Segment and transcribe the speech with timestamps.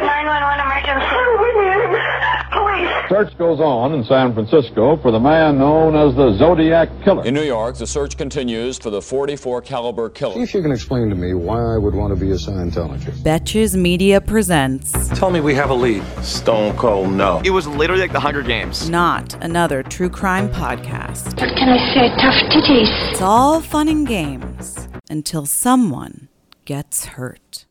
[0.00, 2.28] 911 emergency.
[2.50, 3.08] Police.
[3.08, 7.24] Search goes on in San Francisco for the man known as the Zodiac Killer.
[7.24, 10.32] In New York, the search continues for the 44 caliber killer.
[10.32, 10.44] See killer.
[10.44, 13.22] if you can explain to me why I would want to be a Scientologist.
[13.22, 16.02] Betches Media presents Tell me we have a lead.
[16.22, 17.40] Stone Cold no.
[17.44, 18.88] It was literally like the Hunger Games.
[18.88, 21.26] not another true crime podcast.
[21.40, 22.08] What can I say?
[22.20, 23.10] Tough titties.
[23.10, 26.28] It's all fun and games until someone
[26.64, 27.64] gets hurt.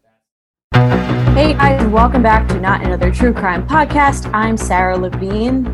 [0.78, 4.32] Hey guys, welcome back to Not Another True Crime Podcast.
[4.32, 5.66] I'm Sarah Levine.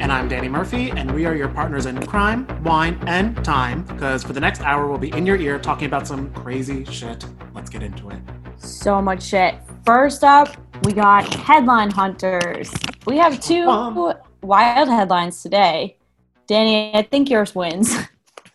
[0.00, 3.82] And I'm Danny Murphy, and we are your partners in crime, wine, and time.
[3.82, 7.26] Because for the next hour, we'll be in your ear talking about some crazy shit.
[7.54, 8.18] Let's get into it.
[8.56, 9.56] So much shit.
[9.84, 10.48] First up,
[10.84, 12.72] we got headline hunters.
[13.06, 14.14] We have two Um.
[14.40, 15.98] wild headlines today.
[16.46, 17.94] Danny, I think yours wins.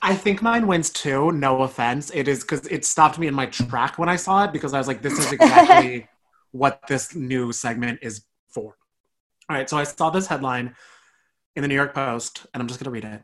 [0.08, 1.34] I think mine wins too.
[1.34, 2.12] No offense.
[2.14, 4.78] It is because it stopped me in my track when I saw it because I
[4.78, 6.08] was like, this is exactly
[6.52, 8.78] what this new segment is for.
[9.50, 10.78] All right, so I saw this headline
[11.58, 13.22] in the New York Post, and I'm just going to read it.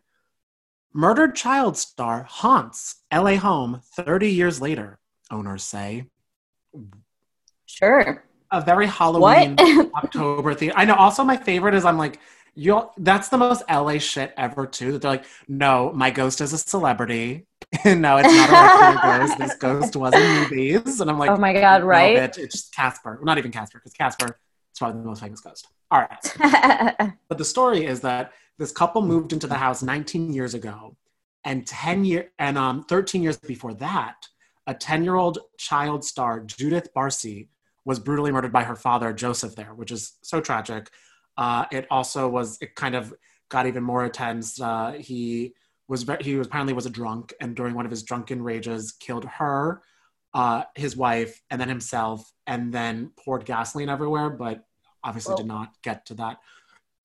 [0.94, 5.00] Murdered child star haunts LA home 30 years later,
[5.32, 6.08] owners say.
[7.66, 8.26] Sure.
[8.52, 9.56] A very Halloween
[9.96, 10.74] October theme.
[10.76, 10.96] I know.
[10.96, 12.20] Also, my favorite is I'm like,
[12.56, 12.90] you.
[12.98, 14.94] That's the most LA shit ever too.
[14.94, 17.48] That they're like, no, my ghost is a celebrity.
[17.86, 19.38] no, it's not a ghost.
[19.38, 22.18] This ghost was in movies, and I'm like, oh my god, no, right?
[22.18, 23.16] bitch, it's just Casper.
[23.16, 24.38] Well, not even Casper, because Casper
[24.74, 25.68] is probably the most famous ghost.
[25.92, 27.14] All right.
[27.30, 30.96] But the story is that this couple moved into the house 19 years ago,
[31.44, 34.28] and 10 year and um 13 years before that,
[34.68, 37.48] a 10 year old child star Judith Barsi
[37.86, 40.90] was brutally murdered by her father Joseph there, which is so tragic.
[41.38, 43.14] Uh, it also was it kind of
[43.50, 44.60] got even more intense.
[44.60, 45.54] Uh, he
[45.88, 49.26] was he was apparently was a drunk, and during one of his drunken rages, killed
[49.26, 49.82] her,
[50.34, 54.30] uh, his wife, and then himself, and then poured gasoline everywhere.
[54.30, 54.66] But
[55.04, 56.38] obviously, did not get to that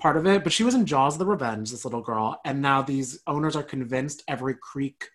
[0.00, 0.44] part of it.
[0.44, 3.56] But she was in Jaws of the Revenge, this little girl, and now these owners
[3.56, 5.08] are convinced every creek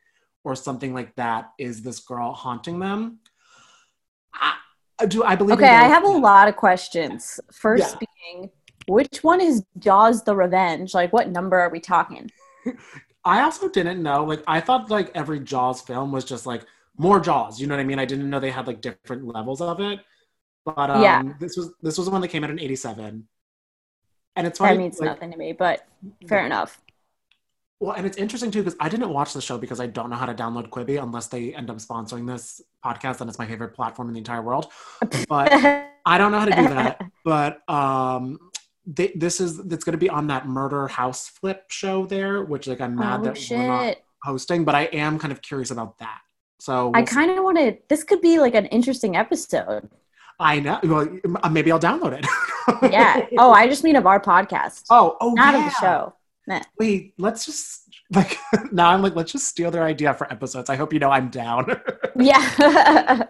[0.44, 3.19] or something like that is this girl haunting them.
[4.34, 5.57] I, do I believe?
[5.57, 7.40] okay, I have a lot of questions.
[7.51, 8.07] First Yeah.
[8.34, 8.51] being,
[8.88, 10.94] which one is Jaws the Revenge?
[10.94, 12.30] Like, what number are we talking?
[13.26, 14.24] I also didn't know.
[14.26, 16.66] Like, I thought like every Jaws film was just like
[16.98, 17.60] more Jaws.
[17.60, 18.00] You know what I mean?
[18.00, 20.00] I didn't know they had like different levels of it.
[20.66, 21.24] But um, Yeah.
[21.40, 23.28] this was this was the one that came out in '87,
[24.38, 24.78] and it's That funny.
[24.78, 25.86] means like, nothing to me, but
[26.28, 26.80] fair enough.
[27.82, 30.16] Well, and it's interesting too because I didn't watch the show because I don't know
[30.16, 33.74] how to download Quibi unless they end up sponsoring this podcast, and it's my favorite
[33.74, 34.72] platform in the entire world.
[35.28, 35.52] But
[36.06, 37.02] I don't know how to do that.
[37.26, 38.40] But um,
[38.86, 42.68] they, this is it's going to be on that Murder House Flip show there, which
[42.68, 45.98] like I'm mad oh that we're not hosting, but I am kind of curious about
[46.00, 46.20] that.
[46.60, 47.16] So I we'll see.
[47.16, 47.78] kind of want to.
[47.90, 49.90] This could be like an interesting episode.
[50.40, 50.80] I know.
[50.84, 51.20] Well,
[51.52, 52.26] maybe I'll download it.
[52.92, 53.26] Yeah.
[53.38, 55.60] Oh, I just mean of our podcast, oh, oh, not yeah.
[55.60, 56.14] of the show.
[56.48, 56.62] Meh.
[56.80, 58.38] Wait, let's just like
[58.72, 58.90] now.
[58.90, 60.70] I'm like, let's just steal their idea for episodes.
[60.70, 61.82] I hope you know I'm down.
[62.16, 63.24] Yeah.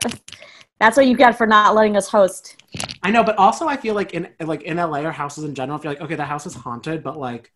[0.84, 2.62] That's what you get for not letting us host.
[3.04, 5.80] I know, but also I feel like in like in LA or houses in general,
[5.80, 7.54] I feel like okay, the house is haunted, but like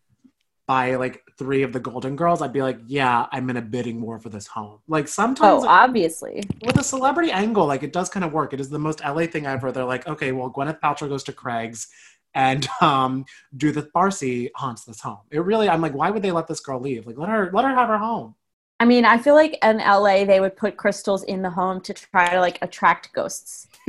[0.66, 4.00] by like three of the Golden Girls, I'd be like, yeah, I'm in a bidding
[4.00, 4.78] war for this home.
[4.88, 6.42] Like sometimes Oh, obviously.
[6.64, 8.54] with a celebrity angle, like it does kind of work.
[8.54, 9.72] It is the most LA thing ever.
[9.72, 11.86] They're like, okay, well, Gwyneth Paltrow goes to Craig's,
[12.32, 13.26] and um,
[13.58, 15.20] Judith Barsi haunts this home.
[15.30, 17.06] It really, I'm like, why would they let this girl leave?
[17.06, 18.36] Like, let her, let her have her home.
[18.80, 21.92] I mean, I feel like in LA they would put crystals in the home to
[21.92, 23.66] try to like attract ghosts.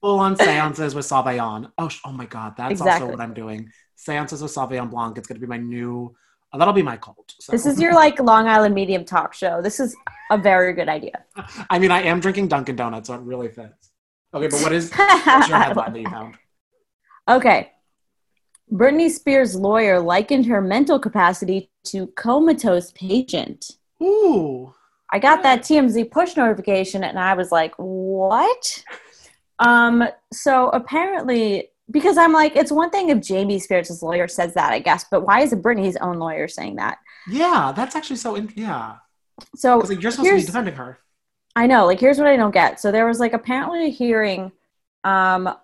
[0.00, 1.70] Full on seances with Sauvignon.
[1.78, 3.02] Oh, sh- oh my God, that's Exactly.
[3.02, 3.70] also what I'm doing.
[3.96, 5.16] Seances with Sauvignon Blanc.
[5.18, 6.14] It's going to be my new.
[6.52, 7.34] uh, that'll be my cult.
[7.40, 7.52] So.
[7.52, 9.62] this is your like Long Island medium talk show.
[9.62, 9.94] This is
[10.30, 11.24] a very good idea.
[11.70, 13.90] I mean, I am drinking Dunkin' Donuts, so it really fits.
[14.34, 16.34] Okay, but what is your headline that you found?
[17.28, 17.70] Okay.
[18.72, 23.72] Britney Spears' lawyer likened her mental capacity to comatose patient.
[24.02, 24.74] Ooh.
[25.10, 28.84] I got that TMZ push notification and I was like, what?
[29.58, 34.72] Um, so apparently, because I'm like, it's one thing if Jamie Spears' lawyer says that,
[34.72, 36.98] I guess, but why is it Britney's own lawyer saying that?
[37.28, 38.34] Yeah, that's actually so.
[38.34, 38.96] In- yeah.
[39.56, 40.98] So like, you're supposed to be defending her.
[41.56, 41.86] I know.
[41.86, 42.80] Like, here's what I don't get.
[42.80, 44.52] So there was like apparently a hearing
[45.04, 45.54] um,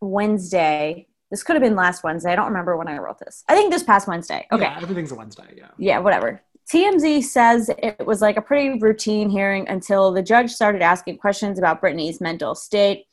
[0.00, 1.06] Wednesday.
[1.36, 2.32] This could have been last Wednesday.
[2.32, 3.44] I don't remember when I wrote this.
[3.46, 4.46] I think this past Wednesday.
[4.50, 4.62] Okay.
[4.62, 5.44] Yeah, everything's a Wednesday.
[5.54, 5.68] Yeah.
[5.76, 6.40] yeah, whatever.
[6.72, 11.58] TMZ says it was like a pretty routine hearing until the judge started asking questions
[11.58, 13.04] about Britney's mental state.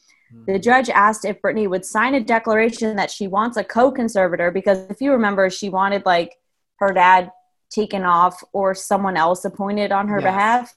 [0.45, 0.61] The hmm.
[0.61, 4.89] judge asked if Britney would sign a declaration that she wants a co conservator because
[4.89, 6.37] if you remember, she wanted like
[6.77, 7.29] her dad
[7.69, 10.31] taken off or someone else appointed on her Yes.
[10.33, 10.75] behalf.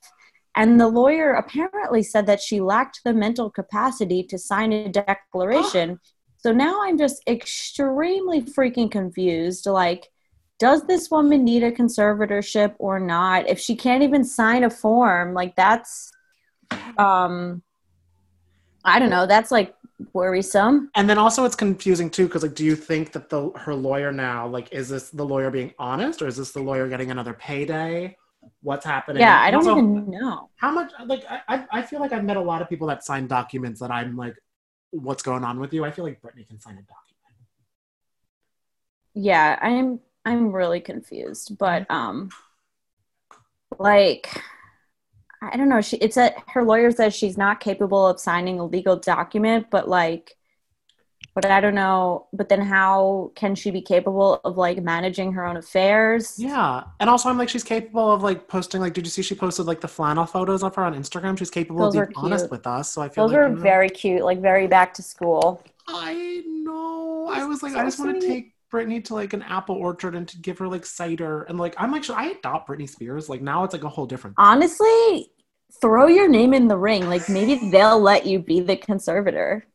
[0.56, 6.00] And the lawyer apparently said that she lacked the mental capacity to sign a declaration.
[6.38, 9.66] so now I'm just extremely freaking confused.
[9.66, 10.10] Like,
[10.58, 13.48] does this woman need a conservatorship or not?
[13.48, 16.10] If she can't even sign a form, like that's
[16.98, 17.62] um
[18.84, 19.74] I don't know, that's like
[20.12, 20.90] worrisome.
[20.94, 24.12] And then also it's confusing too because like, do you think that the her lawyer
[24.12, 27.34] now like is this the lawyer being honest or is this the lawyer getting another
[27.34, 28.16] payday?
[28.62, 29.20] What's happening?
[29.20, 30.48] Yeah, I don't also, even know.
[30.56, 33.04] how much like I I I feel like I've met a lot of people that
[33.04, 34.36] sign documents that I'm like,
[34.98, 35.84] what's going on with you?
[35.84, 36.96] I feel like Britney can sign a document.
[39.14, 42.30] Yeah, I'm I'm really confused, but um
[43.78, 44.42] like
[45.42, 48.64] I don't know, she it's a her lawyer says she's not capable of signing a
[48.64, 50.35] legal document, but like
[51.36, 55.44] but I don't know, but then how can she be capable of like managing her
[55.44, 56.34] own affairs?
[56.38, 58.94] Yeah, and also I'm like she's capable of like posting like.
[58.94, 61.38] Did you see she posted like the flannel photos of her on Instagram?
[61.38, 62.90] She's capable Those of being honest with us.
[62.90, 65.62] So I feel Those like are you know- very cute, like very back to school.
[65.86, 67.28] I know.
[67.30, 70.14] I was like, So I just want to take Britney to like an apple orchard
[70.14, 73.28] and to give her like cider and like I'm like, should I adopt Britney Spears?
[73.28, 74.36] Like now it's like a whole different.
[74.38, 75.30] Honestly,
[75.82, 77.06] throw your name in the ring.
[77.10, 79.66] Like maybe they'll let you be the conservator.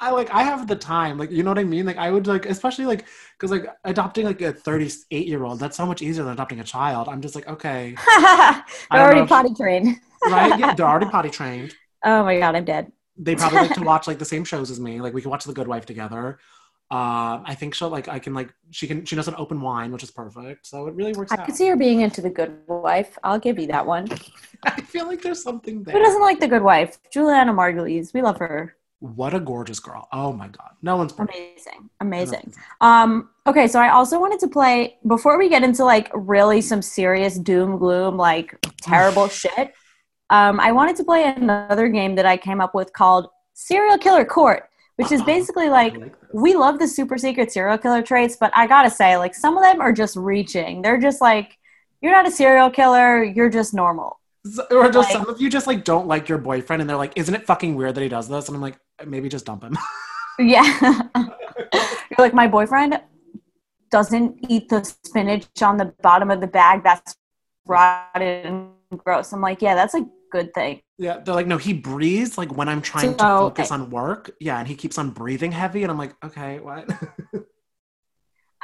[0.00, 1.86] I like I have the time, like you know what I mean.
[1.86, 3.04] Like I would like, especially like
[3.38, 6.64] because like adopting like a 38 year old that's so much easier than adopting a
[6.64, 7.08] child.
[7.08, 9.96] I'm just like, okay, They're already if- potty trained.
[10.24, 10.58] right?
[10.58, 11.74] Yeah, they're already potty trained.
[12.04, 12.92] Oh my god, I'm dead.
[13.18, 15.00] They probably like to watch like the same shows as me.
[15.00, 16.38] Like we can watch The Good Wife together.
[16.88, 19.90] Uh, I think she'll like I can like she can she knows an open wine,
[19.90, 20.66] which is perfect.
[20.66, 21.46] So it really works I out.
[21.46, 23.18] could see her being into the good wife.
[23.24, 24.08] I'll give you that one.
[24.64, 25.94] I feel like there's something there.
[25.96, 26.98] Who doesn't like the good wife?
[27.12, 28.14] Julianna Margulies.
[28.14, 28.76] We love her.
[29.00, 30.08] What a gorgeous girl.
[30.12, 30.70] Oh my god.
[30.82, 31.32] No one's pretty.
[31.34, 31.90] Amazing.
[32.00, 32.54] Amazing.
[32.80, 36.80] Um, okay, so I also wanted to play before we get into like really some
[36.80, 39.74] serious doom gloom, like terrible shit.
[40.30, 44.24] Um, I wanted to play another game that I came up with called Serial Killer
[44.24, 48.50] Court, which is basically like like we love the super secret serial killer traits, but
[48.56, 50.80] I gotta say, like some of them are just reaching.
[50.80, 51.58] They're just like,
[52.00, 54.20] you're not a serial killer, you're just normal.
[54.70, 57.12] Or just like- some of you just like don't like your boyfriend and they're like,
[57.16, 58.48] isn't it fucking weird that he does this?
[58.48, 59.76] And I'm like, maybe just dump him.
[60.38, 61.00] Yeah.
[61.16, 63.00] You're like, my boyfriend
[63.90, 66.84] doesn't eat the spinach on the bottom of the bag.
[66.84, 67.16] That's
[67.66, 69.32] rotted and gross.
[69.32, 70.82] I'm like, yeah, that's a good thing.
[70.98, 74.30] yeah, they're like, no, he breathes like when I'm trying to So- focus on work.
[74.38, 76.86] Yeah, and he keeps on breathing heavy, and I'm like, okay, what?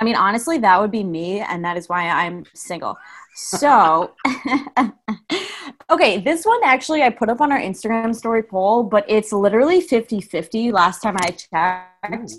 [0.02, 2.98] I mean, honestly, that would be me, and that is why I'm single.
[3.36, 4.16] So,
[5.90, 9.80] okay, this one actually I put up on our Instagram story poll, but it's literally
[9.80, 12.34] 50 50 last time I checked.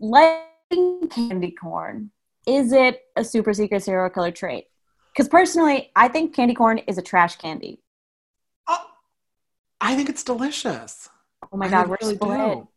[0.00, 2.10] Liking candy corn,
[2.44, 4.64] is it a super secret serial killer trait?
[5.12, 7.78] Because personally, I think candy corn is a trash candy.
[8.66, 8.84] oh,
[9.80, 11.08] I think it's delicious.
[11.52, 12.36] Oh my I god, we're really split.
[12.36, 12.68] do.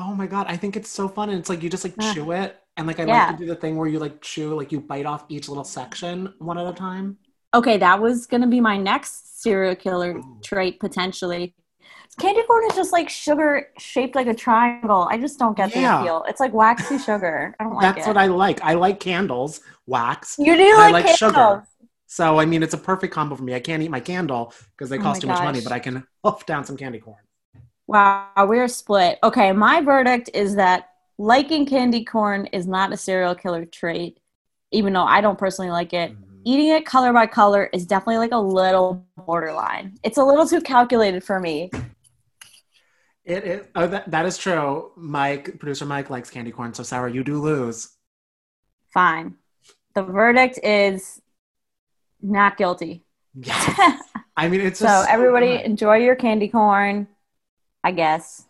[0.00, 2.32] Oh my god, I think it's so fun, and it's like you just like chew
[2.32, 3.04] it, and like I Yeah.
[3.04, 5.64] like to do the thing where you like chew, like you bite off each little
[5.64, 7.18] section one at a time.
[7.54, 11.54] Okay, that was gonna be my next serial killer trait potentially.
[12.20, 15.08] Candy corn is just like sugar shaped like a triangle.
[15.10, 15.84] I just don't get the Yeah.
[15.84, 16.24] appeal.
[16.28, 17.56] It's like waxy sugar.
[17.60, 18.06] I don't like That's it.
[18.06, 18.60] what I like.
[18.62, 20.38] I like candles, wax.
[20.38, 21.60] you do like, I like candles.
[21.60, 21.66] sugar.
[22.06, 23.54] So I mean, it's a perfect combo for me.
[23.54, 25.78] I can't eat my candle because they Oh cost my too much money, but I
[25.78, 27.22] can huff down some candy corn.
[27.90, 29.18] Wow, we're split.
[29.20, 34.20] Okay, my verdict is that liking candy corn is not a serial killer trait,
[34.70, 36.12] even though I don't personally like it.
[36.12, 36.42] Mm-hmm.
[36.44, 39.98] Eating it color by color is definitely like a little borderline.
[40.04, 41.68] It's a little too calculated for me.
[43.24, 43.66] It is.
[43.74, 44.92] Oh, that, that is true.
[44.94, 46.72] Mike, producer Mike, likes candy corn.
[46.72, 47.96] So Sarah, you do lose.
[48.94, 49.34] Fine.
[49.96, 51.20] The verdict is
[52.22, 53.02] not guilty.
[53.34, 54.00] Yes.
[54.36, 57.08] I mean, it's so everybody enjoy your candy corn,
[57.82, 58.46] I guess.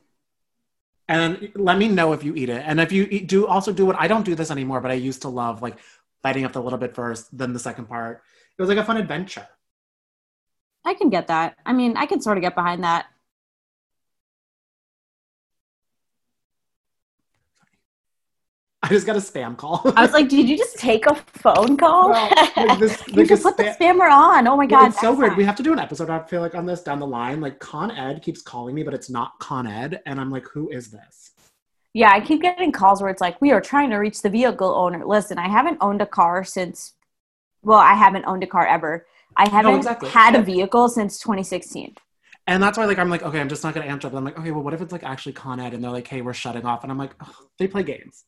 [1.09, 2.63] And let me know if you eat it.
[2.65, 4.95] And if you eat, do also do what I don't do this anymore, but I
[4.95, 5.77] used to love like
[6.23, 8.23] biting up the little bit first, then the second part.
[8.57, 9.47] It was like a fun adventure.
[10.85, 11.57] I can get that.
[11.67, 13.07] I mean, I can sort of get behind that.
[18.91, 19.83] Just got a spam call.
[19.97, 22.11] I was like, did you just take a phone call?
[22.11, 24.47] Well, like this- you like should put the spammer on.
[24.47, 25.31] Oh my Well, god, it's so weird.
[25.31, 25.39] fine.
[25.39, 26.11] We have to do an episode.
[26.11, 27.41] I feel like on this down the line.
[27.41, 30.69] Like Con Ed keeps calling me, but it's not Con Ed, and I'm like, who
[30.71, 31.33] is this?
[31.93, 34.73] Yeah, I keep getting calls where it's like, we are trying to reach the vehicle
[34.75, 35.05] owner.
[35.05, 36.93] Listen, I haven't owned a car since,
[37.63, 39.07] well, I haven't owned a car ever.
[39.37, 40.09] I haven't exactly.
[40.11, 41.97] had a vehicle since 2016.
[42.47, 44.09] And that's why, like, I'm like, okay, I'm just not gonna answer.
[44.09, 46.07] But I'm like, okay, well, what if it's like actually Con Ed, and they're like,
[46.07, 48.25] hey, we're shutting off, and I'm like, "Ugh, they play games.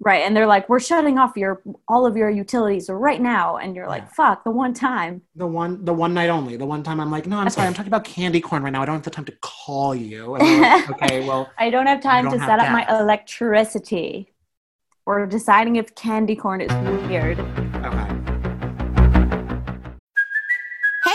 [0.00, 0.22] Right.
[0.22, 3.56] And they're like, we're shutting off your all of your utilities right now.
[3.56, 5.22] And you're like, fuck, the one time.
[5.36, 6.56] The one, the one night only.
[6.56, 8.82] The one time I'm like, no, I'm sorry, I'm talking about candy corn right now.
[8.82, 10.34] I don't have the time to call you.
[10.34, 14.32] And like, okay, well, I don't have time don't to have set up my electricity.
[15.06, 16.72] We're deciding if candy corn is
[17.08, 17.38] weird.
[17.38, 18.33] okay.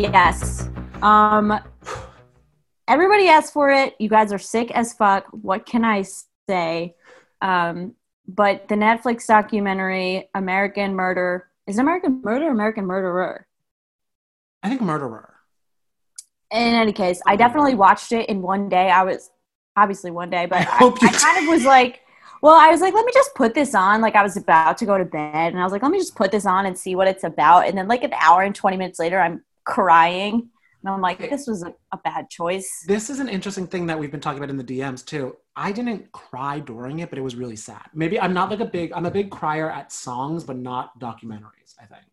[0.00, 0.70] Yes.
[1.02, 1.60] Um
[2.88, 3.94] everybody asked for it.
[3.98, 5.26] You guys are sick as fuck.
[5.30, 6.04] What can I
[6.48, 6.96] say?
[7.42, 7.94] Um
[8.26, 13.46] but the Netflix documentary American Murder is it American Murder or American Murderer?
[14.62, 15.34] I think murderer.
[16.50, 18.90] In any case, I definitely watched it in one day.
[18.90, 19.30] I was
[19.76, 22.00] obviously one day, but I I, I kind of was like,
[22.42, 24.00] well, I was like, let me just put this on.
[24.00, 26.16] Like I was about to go to bed, and I was like, let me just
[26.16, 27.68] put this on and see what it's about.
[27.68, 30.50] And then like an hour and twenty minutes later, I'm crying,
[30.82, 32.84] and I'm like, this was a, a bad choice.
[32.86, 35.36] This is an interesting thing that we've been talking about in the DMs too.
[35.54, 37.84] I didn't cry during it, but it was really sad.
[37.92, 41.74] Maybe I'm not like a big, I'm a big crier at songs, but not documentaries,
[41.80, 42.06] I think.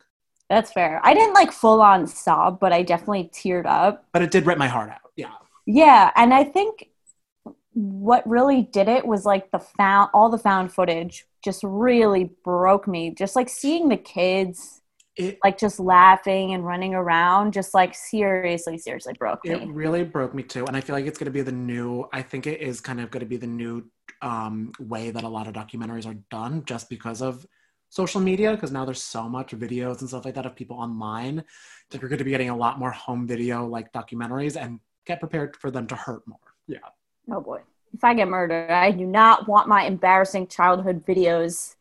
[0.50, 1.00] That's fair.
[1.04, 4.06] I didn't like full on sob, but I definitely teared up.
[4.12, 5.12] But it did rip my heart out.
[5.16, 5.32] Yeah.
[5.66, 6.90] Yeah, and I think
[7.74, 12.88] what really did it was like the found all the found footage just really broke
[12.88, 13.12] me.
[13.12, 14.82] Just like seeing the kids
[15.18, 19.52] It, like just laughing and running around just like seriously seriously broke me.
[19.52, 20.66] it really broke me too.
[20.66, 23.02] And I feel like it's going to be the new, I think it is kind
[23.02, 23.90] of going to be the new
[24.22, 27.48] um, way that a lot of documentaries are done just because of
[27.90, 28.52] social media.
[28.52, 31.44] Because now there's so much videos and stuff like that of people online
[31.90, 35.20] that you're going to be getting a lot more home video like documentaries and get
[35.20, 36.40] prepared for them to hurt more.
[36.68, 36.78] Yeah.
[37.32, 37.62] Oh boy.
[37.94, 41.77] If I get murdered, I do not want my embarrassing childhood videos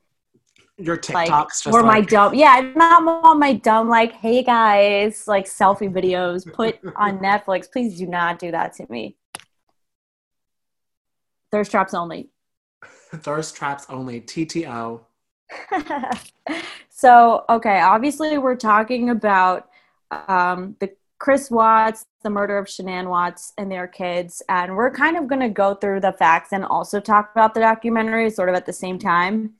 [0.78, 4.12] Your like TikToks just or my dumb yeah, I do not want my dumb like,
[4.12, 7.70] hey guys, like selfie videos put on Netflix.
[7.70, 9.16] Please do not do that to me.
[11.50, 12.28] Thirst traps only.
[12.82, 14.20] thirst traps only.
[14.20, 15.00] TTO.
[16.88, 19.68] so okay obviously we're talking about
[20.10, 25.16] um, the chris watts the murder of shanann watts and their kids and we're kind
[25.16, 28.54] of going to go through the facts and also talk about the documentary sort of
[28.54, 29.52] at the same time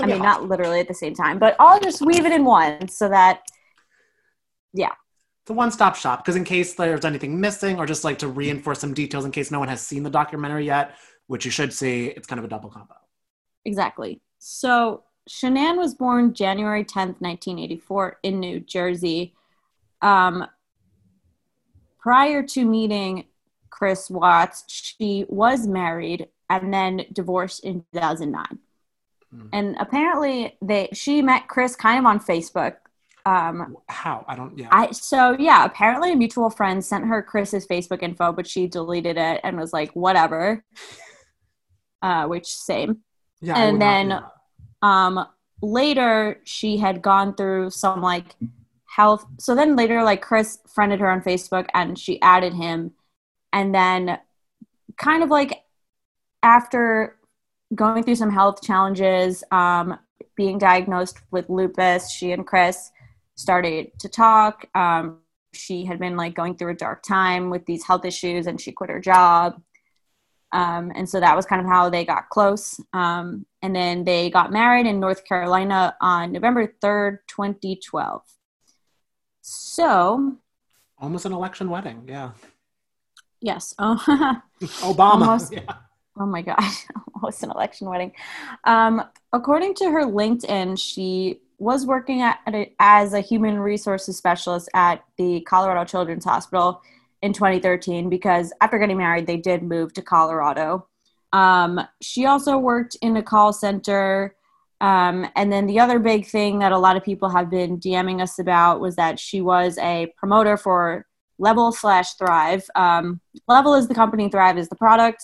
[0.00, 2.88] i mean not literally at the same time but i'll just weave it in one
[2.88, 3.42] so that
[4.72, 4.92] yeah
[5.42, 8.80] It's a one-stop shop because in case there's anything missing or just like to reinforce
[8.80, 10.96] some details in case no one has seen the documentary yet,
[11.26, 12.94] which you should see, it's kind of a double combo.
[13.64, 19.34] exactly so shanann was born january 10th 1984 in new jersey
[20.02, 20.46] um,
[21.98, 23.24] prior to meeting
[23.70, 28.60] Chris Watts, she was married and then divorced in 2009.
[29.34, 29.48] Mm.
[29.52, 32.76] And apparently, they she met Chris kind of on Facebook.
[33.26, 34.24] Um, How?
[34.28, 34.56] I don't.
[34.58, 34.68] Yeah.
[34.70, 35.64] I so yeah.
[35.64, 39.72] Apparently, a mutual friend sent her Chris's Facebook info, but she deleted it and was
[39.72, 40.64] like, "Whatever."
[42.02, 42.98] Uh, which same.
[43.40, 43.56] yeah.
[43.56, 44.22] And then
[44.82, 45.26] um
[45.62, 48.36] later she had gone through some like
[48.86, 52.92] health so then later like chris friended her on facebook and she added him
[53.52, 54.18] and then
[54.96, 55.62] kind of like
[56.42, 57.16] after
[57.74, 59.98] going through some health challenges um
[60.36, 62.90] being diagnosed with lupus she and chris
[63.36, 65.18] started to talk um
[65.52, 68.72] she had been like going through a dark time with these health issues and she
[68.72, 69.60] quit her job
[70.54, 72.80] um, and so that was kind of how they got close.
[72.92, 78.22] Um, and then they got married in North Carolina on November 3rd, 2012.
[79.42, 80.36] So,
[80.96, 82.04] almost an election wedding.
[82.06, 82.30] Yeah.
[83.40, 83.74] yes.
[83.80, 84.00] Oh,
[84.62, 85.26] Obama.
[85.26, 85.52] Almost.
[85.64, 85.74] Yeah.
[86.18, 86.86] oh my gosh.
[87.24, 88.12] Almost an election wedding.
[88.64, 89.02] Um,
[89.32, 95.02] according to her LinkedIn, she was working at a, as a human resources specialist at
[95.16, 96.82] the Colorado Children's Hospital
[97.22, 100.86] in 2013 because after getting married, they did move to Colorado.
[101.32, 104.36] Um, she also worked in a call center.
[104.82, 108.20] Um, and then the other big thing that a lot of people have been DMing
[108.20, 111.06] us about was that she was a promoter for
[111.38, 112.68] Level slash Thrive.
[112.74, 115.22] Um, Level is the company, Thrive is the product.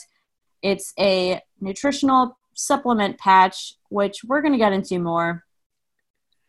[0.62, 5.44] It's a nutritional supplement patch, which we're going to get into more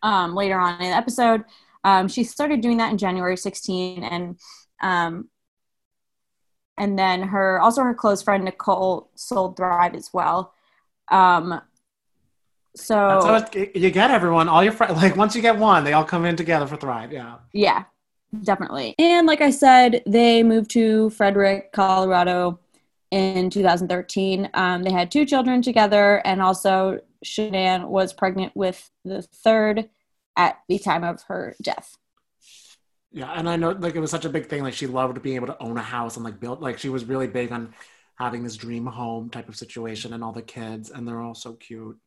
[0.03, 1.43] um, later on in the episode.
[1.83, 4.37] Um, she started doing that in January 16, and
[4.81, 5.29] um,
[6.77, 10.53] and then her also her close friend Nicole sold Thrive as well.
[11.09, 11.61] Um,
[12.75, 14.95] so it- you get everyone, all your friends.
[15.01, 17.11] Like once you get one, they all come in together for Thrive.
[17.11, 17.35] Yeah.
[17.53, 17.83] yeah,
[18.43, 18.95] definitely.
[18.97, 22.59] And like I said, they moved to Frederick, Colorado
[23.11, 24.49] in 2013.
[24.53, 29.89] Um, they had two children together, and also Shanann was pregnant with the third
[30.37, 31.97] at the time of her death.
[33.11, 34.63] Yeah, and I know like it was such a big thing.
[34.63, 36.61] Like she loved being able to own a house and like build.
[36.61, 37.73] Like she was really big on
[38.15, 41.53] having this dream home type of situation, and all the kids, and they're all so
[41.53, 41.97] cute.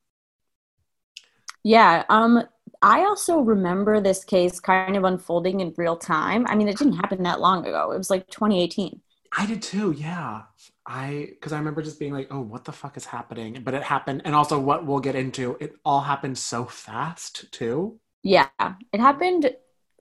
[1.62, 2.04] Yeah.
[2.08, 2.42] Um,
[2.82, 6.46] I also remember this case kind of unfolding in real time.
[6.46, 7.92] I mean, it didn't happen that long ago.
[7.92, 9.00] It was like 2018.
[9.36, 9.92] I did too.
[9.92, 10.42] Yeah,
[10.86, 13.82] I because I remember just being like, "Oh, what the fuck is happening?" But it
[13.82, 15.56] happened, and also what we'll get into.
[15.60, 17.98] It all happened so fast too.
[18.22, 18.48] Yeah,
[18.92, 19.50] it happened.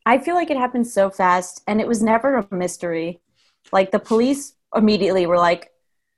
[0.06, 3.22] I feel like it happened so fast, and it was never a mystery.
[3.72, 5.72] Like the police immediately were like,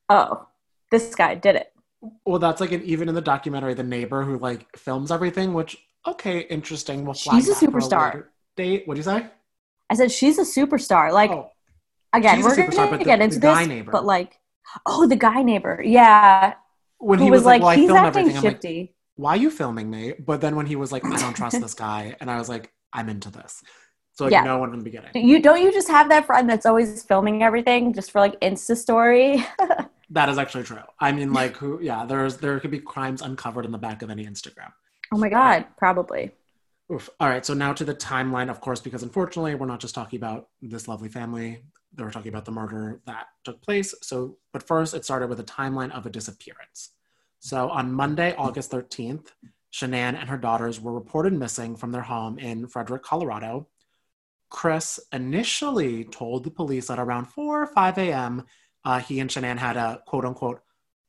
[0.10, 0.48] "Oh,
[0.92, 1.72] this guy did it."
[2.26, 5.54] Well, that's like an, even in the documentary, the neighbor who like films everything.
[5.54, 7.06] Which okay, interesting.
[7.06, 8.24] We'll She's a flag that for superstar.
[8.56, 8.88] Date.
[8.88, 9.28] What do you say?
[9.90, 11.12] I said she's a superstar.
[11.12, 11.52] Like oh.
[12.14, 13.92] again, we're gonna the- get into this, neighbor.
[13.92, 14.40] but like,
[14.86, 16.56] oh, the guy neighbor, yeah,
[16.98, 18.96] When he was, was like, "Well, he's acting everything," I'm like, shifty.
[19.16, 20.14] why are you filming me?
[20.20, 22.72] But then when he was like, I don't trust this guy, and I was like,
[22.94, 23.62] I'm into this.
[24.14, 24.44] So like Yeah.
[24.44, 25.12] no one from the beginning.
[25.28, 28.76] you don't you just have that friend that's always filming everything just for like Insta
[28.78, 29.46] story?
[30.12, 30.84] That is actually true.
[31.00, 31.80] I mean, like who?
[31.82, 34.72] Yeah, there's there could be crimes uncovered in the back of any Instagram.
[35.12, 36.32] oh my god, probably.
[36.94, 37.10] Oof.
[37.20, 40.18] All right, so now to the timeline, of course, because unfortunately we're not just talking
[40.18, 41.64] about this lovely family.
[41.98, 43.96] We're talking about the murder that took place.
[44.04, 46.92] So, but first, it started with a timeline of a disappearance.
[47.40, 49.28] So on Monday, August 13th,
[49.74, 53.68] Shanann and her daughters were reported missing from their home in Frederick, Colorado.
[54.50, 58.46] Chris initially told the police at around 4 or 5 a.m.,
[58.84, 60.62] uh, he and Shanann had a quote unquote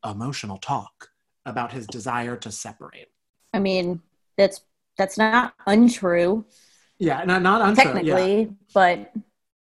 [0.05, 1.11] emotional talk
[1.45, 3.09] about his desire to separate.
[3.53, 4.01] I mean,
[4.37, 4.63] that's
[4.97, 6.45] that's not untrue
[6.99, 8.01] Yeah, not, not untrue.
[8.01, 8.15] yeah.
[8.15, 9.13] technically, but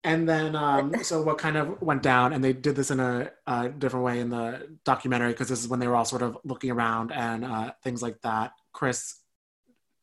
[0.05, 3.31] And then, um, so what kind of went down, and they did this in a,
[3.47, 6.37] a different way in the documentary because this is when they were all sort of
[6.45, 8.53] looking around and uh, things like that.
[8.73, 9.17] Chris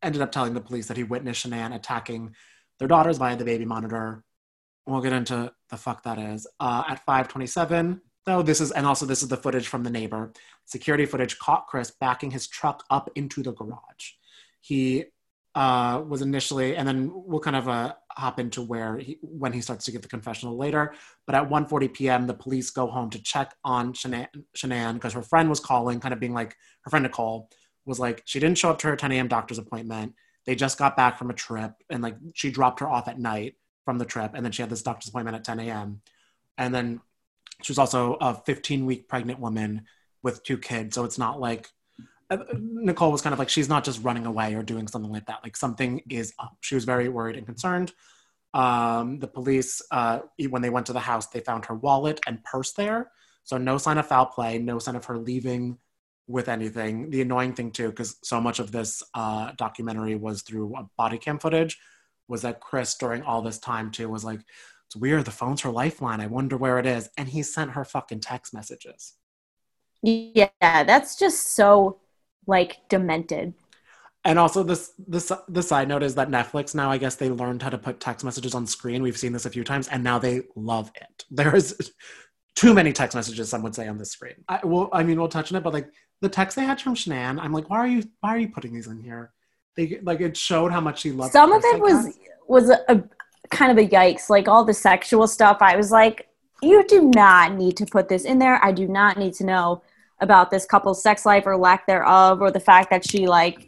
[0.03, 2.35] ended up telling the police that he witnessed Shanann attacking
[2.79, 4.23] their daughters via the baby monitor.
[4.87, 6.47] We'll get into the fuck that is.
[6.59, 10.33] Uh, at 527, though, this is, and also this is the footage from the neighbor.
[10.65, 14.13] Security footage caught Chris backing his truck up into the garage.
[14.59, 15.05] He
[15.55, 19.61] uh, was initially, and then we'll kind of uh, hop into where he, when he
[19.61, 20.93] starts to give the confessional later.
[21.25, 25.49] But at 1:40 p.m., the police go home to check on Shanann because her friend
[25.49, 27.49] was calling, kind of being like, her friend Nicole
[27.85, 29.27] was like, she didn't show up to her 10 a.m.
[29.27, 30.13] doctor's appointment.
[30.45, 33.55] They just got back from a trip, and like she dropped her off at night
[33.83, 36.01] from the trip, and then she had this doctor's appointment at 10 a.m.
[36.57, 37.01] And then
[37.61, 39.83] she was also a 15 week pregnant woman
[40.23, 41.67] with two kids, so it's not like
[42.57, 45.39] Nicole was kind of like she's not just running away or doing something like that.
[45.43, 46.57] Like something is up.
[46.61, 47.91] She was very worried and concerned.
[48.53, 52.43] Um, the police, uh, when they went to the house, they found her wallet and
[52.43, 53.11] purse there.
[53.43, 55.77] So no sign of foul play, no sign of her leaving
[56.27, 57.09] with anything.
[57.09, 61.17] The annoying thing too, because so much of this uh, documentary was through uh, body
[61.17, 61.79] cam footage,
[62.27, 64.39] was that Chris during all this time too was like,
[64.87, 65.25] "It's weird.
[65.25, 66.21] The phone's her lifeline.
[66.21, 69.13] I wonder where it is." And he sent her fucking text messages.
[70.03, 71.99] yeah, that's just so
[72.47, 73.53] like demented.
[74.23, 77.63] And also, this this the side note is that Netflix now, I guess they learned
[77.63, 79.01] how to put text messages on screen.
[79.01, 81.25] We've seen this a few times, and now they love it.
[81.31, 81.91] There is
[82.55, 84.35] too many text messages, some would say, on the screen.
[84.47, 85.89] I, well, I mean, we'll touch on it, but like
[86.21, 88.73] the text they had from Shanann, I'm like, why are you why are you putting
[88.73, 89.31] these in here?
[89.75, 91.33] They like it showed how much she loved.
[91.33, 92.15] Some of it was
[92.47, 93.03] was a, a
[93.49, 94.29] kind of a yikes.
[94.29, 96.27] Like all the sexual stuff, I was like,
[96.61, 98.63] you do not need to put this in there.
[98.63, 99.81] I do not need to know
[100.21, 103.67] about this couple's sex life or lack thereof, or the fact that she like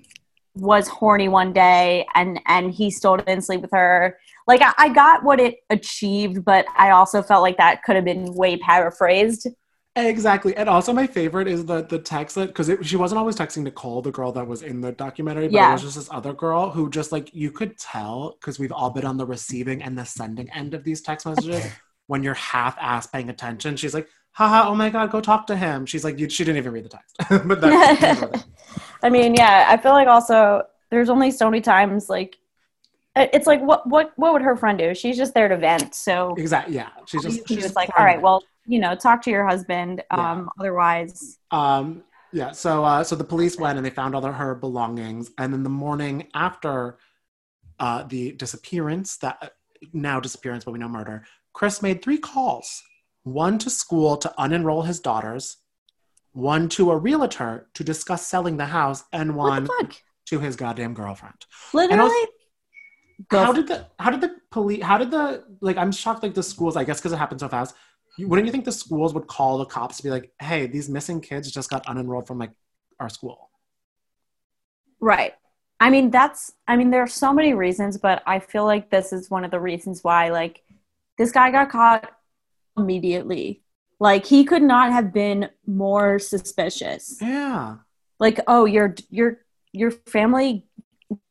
[0.55, 4.17] was horny one day and and he still didn't sleep with her.
[4.47, 8.05] Like I, I got what it achieved, but I also felt like that could have
[8.05, 9.47] been way paraphrased.
[9.95, 13.61] Exactly, and also my favorite is the the text that because she wasn't always texting
[13.63, 15.69] Nicole, the girl that was in the documentary, but Yeah.
[15.69, 18.89] it was just this other girl who just like you could tell because we've all
[18.89, 21.65] been on the receiving and the sending end of these text messages
[22.07, 23.75] when you're half ass paying attention.
[23.75, 25.85] She's like, haha, oh my god, go talk to him.
[25.85, 27.15] She's like, you, she didn't even read the text.
[27.47, 28.45] but that's,
[29.03, 32.37] I mean, yeah, I feel like also there's only so many times like
[33.15, 34.95] it's like what what what would her friend do?
[34.95, 35.93] She's just there to vent.
[35.93, 36.89] So exactly, yeah.
[37.05, 39.47] She's just, she she's was just like, all right, well, you know, talk to your
[39.47, 40.03] husband.
[40.09, 44.33] Um, otherwise, Um, yeah, so uh, so the police went and they found all of
[44.33, 46.97] her belongings, and then the morning after
[47.79, 49.53] uh, the disappearance, that
[49.93, 52.81] now disappearance, but we know murder, Chris made three calls:
[53.23, 55.57] one to school to unenroll his daughters,
[56.31, 59.67] one to a realtor to discuss selling the house, and one
[60.25, 61.45] to his goddamn girlfriend.
[61.73, 62.01] Literally.
[62.01, 62.27] also-
[63.29, 66.33] Go how did the how did the police how did the like I'm shocked like
[66.33, 67.75] the schools I guess because it happened so fast.
[68.17, 70.89] You, wouldn't you think the schools would call the cops to be like, hey, these
[70.89, 72.51] missing kids just got unenrolled from like
[72.99, 73.49] our school?
[74.99, 75.33] Right.
[75.79, 79.11] I mean, that's, I mean, there are so many reasons, but I feel like this
[79.13, 80.61] is one of the reasons why, like,
[81.17, 82.09] this guy got caught
[82.77, 83.61] immediately.
[83.99, 87.17] Like, he could not have been more suspicious.
[87.21, 87.77] Yeah.
[88.19, 89.39] Like, oh, your, your,
[89.71, 90.65] your family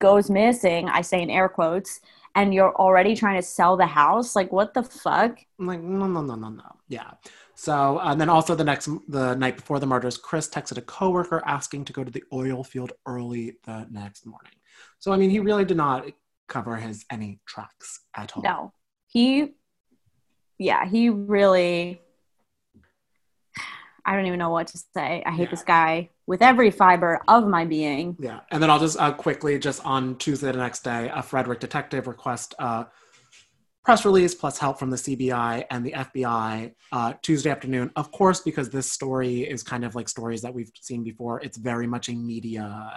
[0.01, 2.01] goes missing, I say in air quotes,
[2.35, 4.35] and you're already trying to sell the house.
[4.35, 5.39] Like, what the fuck?
[5.59, 6.77] I'm like, no, no, no, no, no.
[6.89, 7.11] Yeah.
[7.55, 11.43] So, and then also the next, the night before the murders, Chris texted a coworker
[11.47, 14.53] asking to go to the oil field early the next morning.
[14.99, 16.07] So, I mean, he really did not
[16.49, 18.43] cover his any tracks at all.
[18.43, 18.73] No.
[19.07, 19.55] He,
[20.59, 22.01] yeah, he really,
[24.05, 25.23] I don't even know what to say.
[25.25, 28.17] I hate this guy with every fiber of my being.
[28.21, 31.61] Yeah, and then I'll just uh, quickly, just on Tuesday the next day, a Frederick
[31.61, 32.85] detective request uh,
[33.85, 37.91] press release plus help from the CBI and the FBI uh, Tuesday afternoon.
[37.97, 41.41] Of course, because this story is kind of like stories that we've seen before.
[41.41, 42.91] It's very much a media,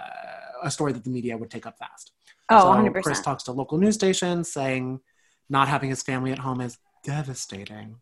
[0.62, 2.12] a story that the media would take up fast.
[2.48, 3.02] Oh, so 100%.
[3.02, 5.00] Chris talks to local news stations saying
[5.48, 7.96] not having his family at home is devastating.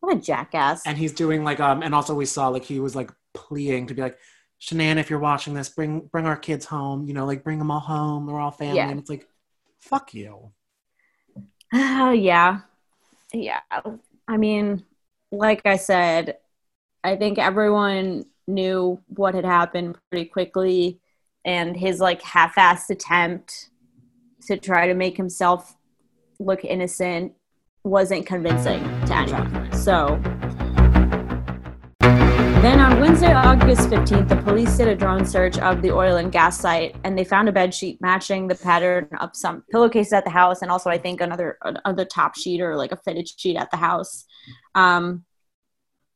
[0.00, 0.86] What a jackass.
[0.86, 3.94] And he's doing like um and also we saw like he was like pleading to
[3.94, 4.18] be like
[4.60, 7.70] Shanann, if you're watching this, bring bring our kids home, you know, like bring them
[7.70, 8.26] all home.
[8.26, 8.76] We're all family.
[8.76, 8.88] Yeah.
[8.88, 9.28] And it's like,
[9.78, 10.50] fuck you.
[11.72, 12.60] Oh, yeah.
[13.32, 13.60] Yeah.
[14.26, 14.84] I mean,
[15.30, 16.38] like I said,
[17.04, 21.00] I think everyone knew what had happened pretty quickly,
[21.44, 23.70] and his like half assed attempt
[24.46, 25.76] to try to make himself
[26.40, 27.32] look innocent
[27.88, 29.72] wasn't convincing to anyone.
[29.72, 30.20] So.
[32.60, 36.32] Then on Wednesday, August 15th, the police did a drone search of the oil and
[36.32, 40.24] gas site and they found a bed sheet matching the pattern of some pillowcases at
[40.24, 43.56] the house and also I think another another top sheet or like a fitted sheet
[43.56, 44.24] at the house.
[44.74, 45.24] Um,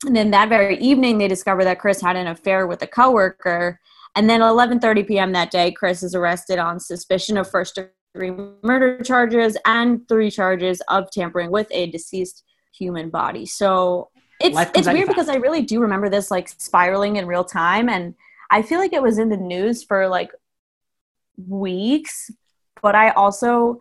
[0.05, 3.79] and then that very evening, they discovered that Chris had an affair with a coworker.
[4.15, 5.33] And then 11:30 p.m.
[5.33, 7.79] that day, Chris is arrested on suspicion of first
[8.15, 12.45] degree murder charges and three charges of tampering with a deceased
[12.77, 13.47] human body.
[13.47, 17.89] So it's it's weird because I really do remember this like spiraling in real time,
[17.89, 18.15] and
[18.51, 20.33] I feel like it was in the news for like
[21.49, 22.31] weeks.
[22.83, 23.81] But I also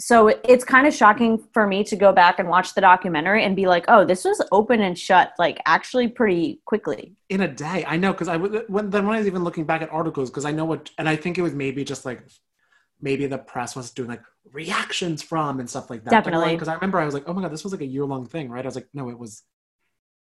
[0.00, 3.54] so it's kind of shocking for me to go back and watch the documentary and
[3.54, 7.14] be like, oh, this was open and shut like actually pretty quickly.
[7.28, 7.84] In a day.
[7.86, 10.30] I know because I w- when then when I was even looking back at articles,
[10.30, 12.24] because I know what and I think it was maybe just like
[13.02, 16.10] maybe the press was doing like reactions from and stuff like that.
[16.10, 16.52] Definitely.
[16.52, 18.26] Because I remember I was like, oh my god, this was like a year long
[18.26, 18.64] thing, right?
[18.64, 19.42] I was like, no, it was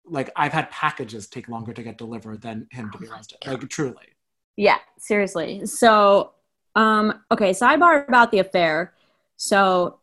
[0.05, 3.37] like I've had packages take longer to get delivered than him to be arrested.
[3.45, 4.07] Like truly.
[4.55, 5.65] Yeah, seriously.
[5.65, 6.33] So,
[6.75, 8.93] um, okay, sidebar about the affair.
[9.35, 9.99] So,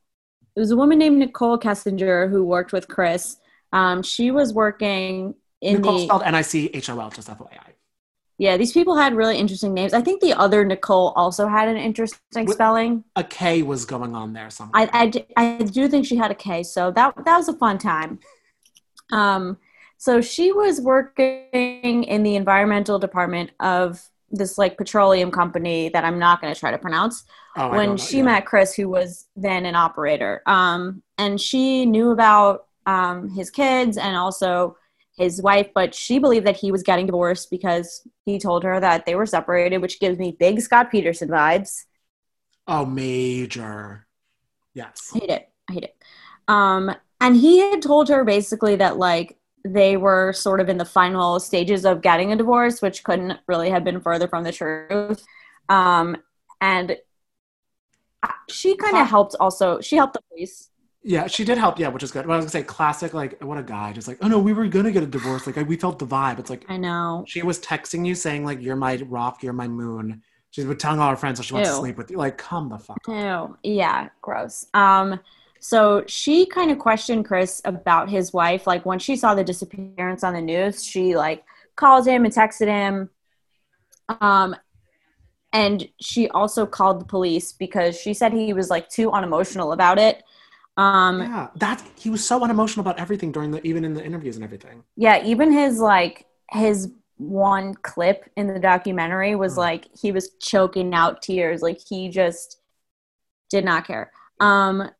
[0.56, 3.36] it was a woman named Nichol Kessinger who worked with Chris.
[3.72, 7.28] Um, she was working in Nicole the spelled N I C H O L, just
[7.28, 7.74] FYI.
[8.40, 8.56] Yeah.
[8.56, 9.92] These people had really interesting names.
[9.92, 13.04] I think the other Nicole also had an interesting spelling.
[13.14, 14.88] A K was going on there somewhere.
[14.92, 18.18] I do think she had a K, so that that was a fun time.
[19.12, 19.58] Um,
[19.98, 26.18] so she was working in the environmental department of this like petroleum company that I'm
[26.18, 27.24] not going to try to pronounce.
[27.56, 28.30] Oh, when she yeah.
[28.30, 33.98] met Chris, who was then an operator, um, and she knew about um, his kids
[33.98, 34.76] and also
[35.16, 39.06] his wife, but she believed that he was getting divorced because he told her that
[39.06, 41.84] they were separated, which gives me big Scott Peterson vibes.
[42.66, 44.06] Oh, major.
[44.74, 45.10] Yes.
[45.14, 45.48] I hate it.
[45.68, 45.96] I hate it.
[46.48, 50.84] Um, and he had told her basically that like they were sort of in the
[50.84, 55.24] final stages of getting a divorce, which couldn't really have been further from the truth.
[55.68, 56.16] Um,
[56.60, 56.96] and
[58.48, 59.80] she kind of helped also.
[59.80, 60.69] She helped the police.
[61.02, 61.78] Yeah, she did help.
[61.78, 62.26] Yeah, which is good.
[62.26, 63.14] But I was gonna say, classic.
[63.14, 63.92] Like, what a guy.
[63.92, 65.46] Just like, oh no, we were gonna get a divorce.
[65.46, 66.38] Like, we felt the vibe.
[66.38, 67.24] It's like I know.
[67.26, 69.42] she was texting you saying like, "You're my rock.
[69.42, 72.10] You're my moon." She's been telling all her friends that she wants to sleep with
[72.10, 72.18] you.
[72.18, 72.98] Like, come the fuck.
[73.06, 73.56] Ew.
[73.62, 74.66] Yeah, gross.
[74.74, 75.20] Um,
[75.60, 78.66] So she kind of questioned Chris about his wife.
[78.66, 81.44] Like when she saw the disappearance on the news, she like
[81.76, 83.10] called him and texted him.
[84.20, 84.56] Um,
[85.52, 89.98] and she also called the police because she said he was like too unemotional about
[89.98, 90.22] it.
[90.80, 94.36] Um, yeah, that he was so unemotional about everything during the even in the interviews
[94.36, 94.84] and everything.
[94.96, 99.58] Yeah, even his like his one clip in the documentary was Hmm.
[99.58, 102.60] like he was choking out tears, like he just
[103.50, 104.12] did not care.
[104.40, 104.90] Um,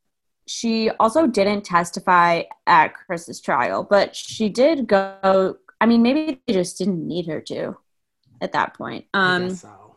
[0.46, 5.56] she also didn't testify at Chris's trial, but she did go.
[5.80, 7.76] I mean, maybe they just didn't need her to
[8.40, 9.06] at that point.
[9.24, 9.96] I Um, guess so.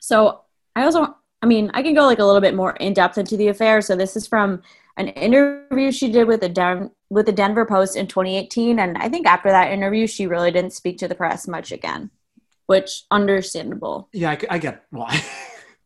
[0.00, 0.42] so
[0.76, 3.36] I also, I mean, I can go like a little bit more in depth into
[3.36, 3.80] the affair.
[3.80, 4.62] So this is from
[5.00, 9.08] an interview she did with the Den- with the Denver Post in 2018, and I
[9.08, 12.10] think after that interview, she really didn't speak to the press much again,
[12.66, 14.08] which understandable.
[14.12, 15.20] Yeah, I, I get why.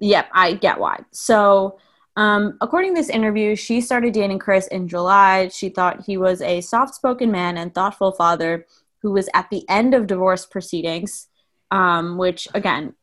[0.00, 1.00] Yep, I get why.
[1.12, 1.78] So,
[2.16, 5.48] um, according to this interview, she started dating Chris in July.
[5.48, 8.66] She thought he was a soft spoken man and thoughtful father
[9.02, 11.28] who was at the end of divorce proceedings,
[11.70, 12.94] um, which again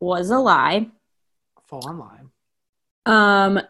[0.00, 0.88] was a lie.
[1.68, 2.20] Full on lie.
[3.06, 3.60] Um,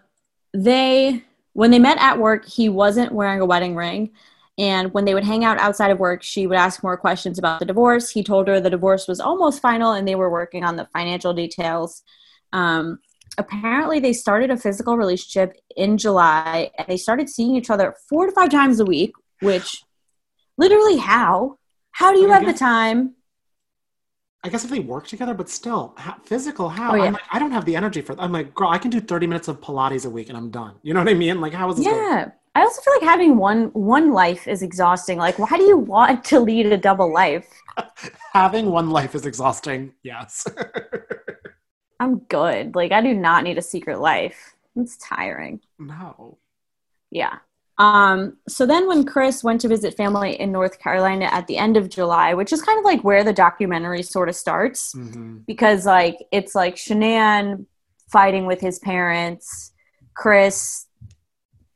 [0.55, 4.11] they when they met at work, he wasn't wearing a wedding ring.
[4.59, 7.59] And when they would hang out outside of work, she would ask more questions about
[7.59, 8.11] the divorce.
[8.11, 11.33] He told her the divorce was almost final and they were working on the financial
[11.33, 12.03] details.
[12.53, 12.99] Um,
[13.39, 18.27] apparently, they started a physical relationship in July and they started seeing each other four
[18.27, 19.83] to five times a week, which
[20.59, 21.59] literally how?
[21.91, 23.15] How do you have the time?
[24.45, 26.93] I guess if they work together, but still, how, physical, how?
[26.93, 27.05] Oh, yeah.
[27.05, 28.23] I'm like, I don't have the energy for that.
[28.23, 30.75] I'm like, girl, I can do 30 minutes of Pilates a week and I'm done.
[30.83, 31.41] You know what I mean?
[31.41, 31.87] Like, how is this?
[31.87, 31.97] going?
[31.97, 32.31] Yeah.
[32.55, 35.17] I also feel like having one one life is exhausting.
[35.17, 37.47] Like, why do you want to lead a double life?
[38.35, 39.95] Having one life is exhausting.
[40.03, 40.47] Yes.
[42.01, 42.75] I'm good.
[42.75, 44.55] Like I do not need a secret life.
[44.77, 45.61] It's tiring.
[45.79, 46.37] no.
[47.11, 47.39] Yeah.
[47.83, 48.19] Um
[48.49, 51.89] so then when Chris went to visit family in North Carolina at the end of
[51.89, 56.17] July, which is kind of like where the documentary sort of starts hmm because like
[56.39, 57.67] it's like Shanann
[58.17, 59.73] fighting with his parents,
[60.15, 60.87] Chris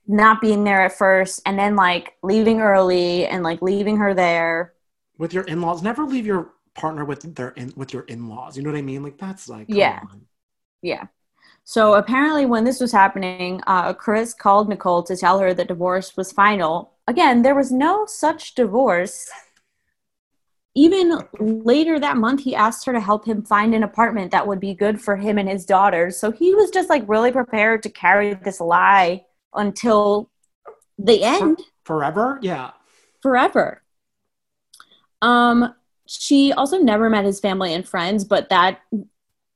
[0.07, 4.75] not being there at first and then like leaving early and like leaving her there.
[5.19, 8.57] With your in-laws, never leave your partner with their in, with your in-laws.
[8.57, 9.03] You know what I mean?
[9.03, 10.01] Like that's like Yeah.
[10.11, 10.27] on.
[10.83, 11.07] Yeah.
[11.69, 16.17] So apparently, when this was happening, uh, Chris called Nicole to tell her that divorce
[16.17, 16.93] was final.
[17.09, 19.29] Again, there was no such divorce.
[20.77, 24.61] Even later that month, he asked her to help him find an apartment that would
[24.61, 26.17] be good for him and his daughters.
[26.17, 30.31] So he was just like really prepared to carry this lie until
[30.99, 32.39] the end Forever?
[32.43, 32.71] Yeah.
[33.23, 33.83] forever.
[35.21, 35.75] Um,
[36.07, 38.83] she also never met his family and friends, but that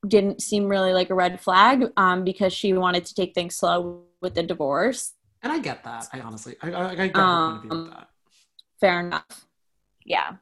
[0.07, 4.03] didn't seem really like a red flag um, because she wanted to take things slow
[4.21, 5.13] with the divorce.
[5.43, 6.07] And I get that.
[6.13, 8.09] I honestly, I, I, I get Um, that.
[8.79, 9.45] Fair enough.
[10.05, 10.33] Yeah.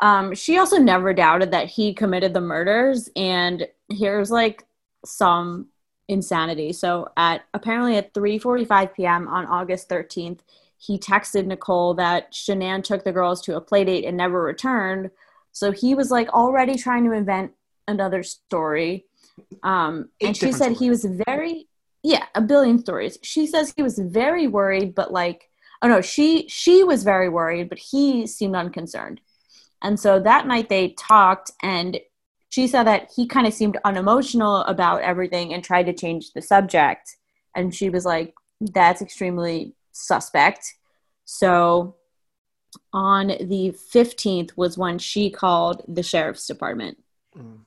[0.00, 4.66] Um, she also never doubted that he committed the murders, and here's like
[5.04, 5.68] some
[6.08, 6.72] insanity.
[6.72, 9.28] So at apparently at 3:45 p.m.
[9.28, 10.40] on August 13th,
[10.76, 15.10] he texted Nicole that Shanann took the girls to a play date and never returned.
[15.52, 17.52] So he was like already trying to invent
[17.88, 19.06] another story.
[19.62, 21.68] Um, and she said he was very
[22.04, 23.16] yeah, a billion stories.
[23.22, 25.48] She says he was very worried, but like
[25.82, 29.20] oh no, she she was very worried, but he seemed unconcerned.
[29.82, 31.98] And so that night they talked and
[32.48, 36.42] she said that he kind of seemed unemotional about everything and tried to change the
[36.42, 37.16] subject.
[37.56, 40.74] And she was like, that's extremely suspect.
[41.24, 41.96] So
[42.92, 47.02] on the 15th was when she called the sheriff's department.
[47.36, 47.60] Mm.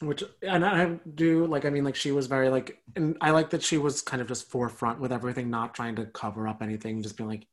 [0.00, 3.48] Which and I do like I mean like she was very like and I like
[3.50, 7.02] that she was kind of just forefront with everything, not trying to cover up anything,
[7.02, 7.46] just being like,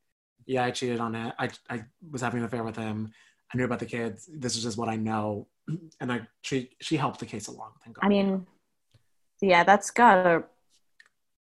[0.45, 1.34] Yeah, I cheated on it.
[1.39, 3.13] I I was having an affair with him.
[3.53, 4.29] I knew about the kids.
[4.32, 5.47] This is just what I know.
[6.01, 8.06] And I she she helped the case along, thank God.
[8.06, 8.45] I mean,
[9.41, 10.43] yeah, that's gotta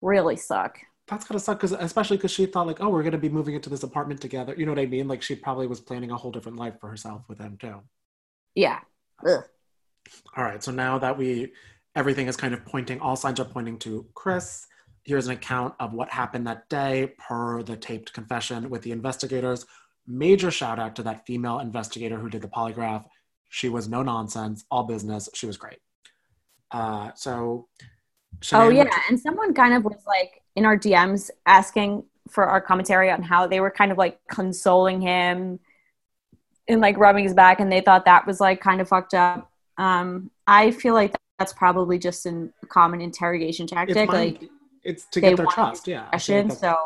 [0.02, 0.78] really suck.
[1.06, 3.70] that's gotta suck because especially because she thought like, oh, we're gonna be moving into
[3.70, 4.54] this apartment together.
[4.56, 5.06] You know what I mean?
[5.06, 7.80] Like she probably was planning a whole different life for herself with him too.
[8.56, 8.80] Yeah.
[9.24, 9.44] Ugh.
[10.36, 11.52] All right, so now that we
[11.96, 14.66] everything is kind of pointing, all signs are pointing to Chris.
[15.04, 19.66] Here's an account of what happened that day per the taped confession with the investigators.
[20.06, 23.04] Major shout out to that female investigator who did the polygraph.
[23.48, 25.28] She was no nonsense, all business.
[25.34, 25.78] She was great.
[26.70, 27.66] Uh, so,
[28.52, 32.60] Oh yeah, to- and someone kind of was like in our DMs asking for our
[32.60, 35.58] commentary on how they were kind of like consoling him
[36.68, 39.49] and like rubbing his back, and they thought that was like kind of fucked up.
[39.80, 44.08] Um, I feel like that's probably just a common interrogation it's tactic.
[44.08, 44.50] mind, Like,
[44.82, 45.88] It's to get their trust.
[45.88, 46.04] Yeah.
[46.08, 46.76] Question, so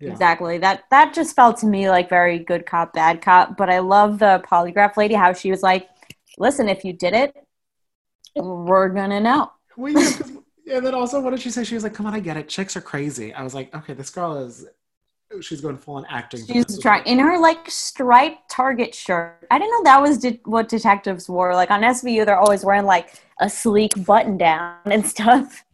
[0.00, 0.10] yeah.
[0.10, 3.78] exactly that that just felt to me like very good cop bad cop but i
[3.78, 5.88] love the polygraph lady how she was like
[6.38, 7.36] listen if you did it
[8.34, 9.92] we're gonna know Well,
[10.66, 11.64] yeah, and then also, what did she say?
[11.64, 12.48] She was like, "Come on, I get it.
[12.48, 14.66] Chicks are crazy." I was like, "Okay, this girl is,
[15.40, 19.70] she's going full on acting." she's trying in her like striped target shirt i didn't
[19.72, 23.48] know that was de- what detectives wore like on svu they're always wearing like a
[23.48, 25.64] sleek button down and stuff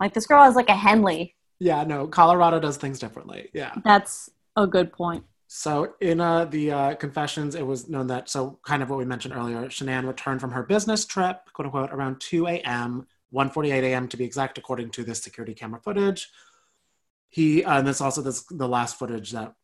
[0.00, 3.50] like this girl is like a henley Yeah, no, Colorado does things differently.
[3.52, 3.74] Yeah.
[3.84, 8.58] that's a good point So in uh, the uh, confessions, it was known that so
[8.64, 9.62] kind of what we mentioned earlier.
[9.68, 14.08] Shanann returned from her business trip, quote unquote, around 2 a.m., 1:48 a.m.
[14.08, 16.30] to be exact, according to this security camera footage.
[17.30, 19.54] He uh, and this also this the last footage that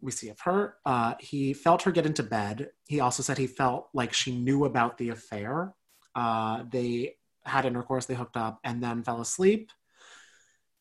[0.00, 0.76] we see of her.
[0.84, 2.68] Uh, he felt her get into bed.
[2.86, 5.74] He also said he felt like she knew about the affair.
[6.14, 9.70] Uh, they had intercourse, they hooked up, and then fell asleep.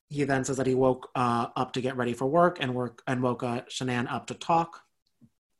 [0.10, 3.02] He then says that he woke uh, up to get ready for work and work
[3.08, 4.83] and woke uh, Shanann up to talk.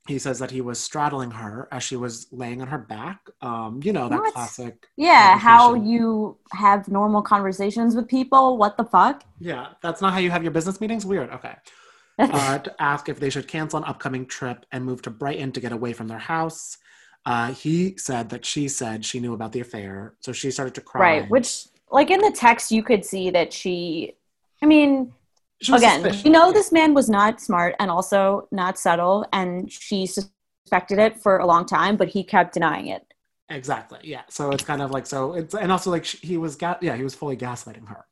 [0.08, 3.22] He says that he was straddling her as she was laying on her back.
[3.42, 4.34] Um, you know that What?
[4.34, 4.88] classic.
[4.98, 10.20] yeah how you have normal conversations with people what the fuck Yeah, that's not how
[10.20, 11.06] you have your business meetings.
[11.06, 11.30] Weird.
[11.30, 11.56] Okay.
[12.20, 15.60] uh, to ask if they should cancel an upcoming trip and move to Brighton to
[15.60, 16.78] get away from their house.
[17.26, 20.82] Uh, he said that she said she knew about the affair, so she started to
[20.82, 21.00] cry.
[21.02, 24.16] Right, which like in the text you could see that she
[24.62, 25.14] I mean
[25.62, 26.24] again, suspicious.
[26.24, 31.22] we know this man was not smart and also not subtle and she suspected it
[31.22, 33.06] for a long time, but he kept denying it.
[33.50, 34.00] Exactly.
[34.04, 34.24] Yeah.
[34.30, 37.04] So it's kind of like so it's and also like he was ga- yeah he
[37.04, 38.06] was fully gaslighting her.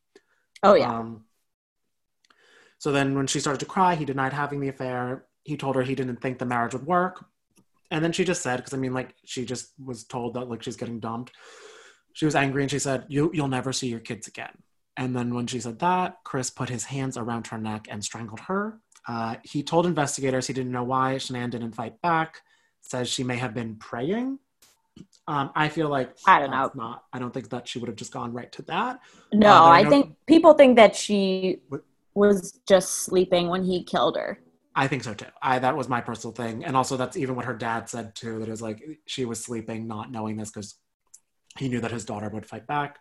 [0.63, 0.93] Oh yeah.
[0.93, 1.25] Um,
[2.81, 5.25] so then when she started to cry, he denied having the affair.
[5.43, 7.23] He told her he didn't think the marriage would work.
[7.91, 10.63] And then she just said, because I mean, like, she just was told that, like,
[10.63, 11.31] she's getting dumped.
[12.13, 14.57] She was angry and she said, you, You'll never see your kids again.
[14.97, 18.41] And then when she said that, Chris put his hands around her neck and strangled
[18.41, 18.79] her.
[19.07, 22.41] Uh, he told investigators he didn't know why Shanann didn't fight back,
[22.81, 24.37] says she may have been praying.
[25.27, 26.71] Um, I feel like I don't know.
[26.75, 28.99] Not, I don't think that she would have just gone right to that.
[29.33, 31.81] no, Uh, I no- think people think that she What?
[32.13, 34.39] was just sleeping when he killed her.
[34.75, 35.25] I think so too.
[35.41, 38.39] I that was my personal thing, and also that's even what her dad said too.
[38.39, 40.75] That was like she was sleeping, not knowing this because
[41.57, 42.99] he knew that his daughter would fight back,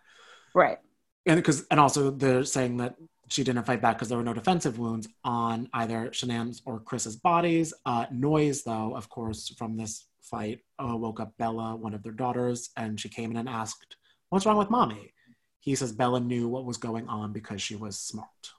[0.53, 0.79] Right.
[1.25, 2.95] And because and also they're saying that
[3.29, 7.15] she didn't fight back because there were no defensive wounds on either Shanann's or Chris's
[7.15, 7.73] bodies.
[7.85, 12.11] Uh, noise, though, of course, from this fight uh, woke up Bella, one of their
[12.11, 13.95] daughters, and she came in and asked,
[14.29, 15.13] "What's wrong with mommy?"
[15.59, 18.51] He says Bella knew what was going on because she was smart.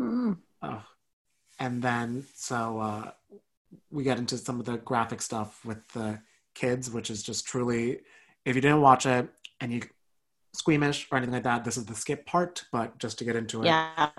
[0.00, 0.38] Mm.
[0.62, 0.84] Oh.
[1.58, 3.10] And then, so uh,
[3.90, 6.20] we get into some of the graphic stuff with the
[6.54, 8.00] kids, which is just truly,
[8.44, 9.28] if you didn't watch it
[9.60, 9.80] and you
[10.52, 12.64] squeamish or anything like that, this is the skip part.
[12.72, 14.10] But just to get into it, Yeah.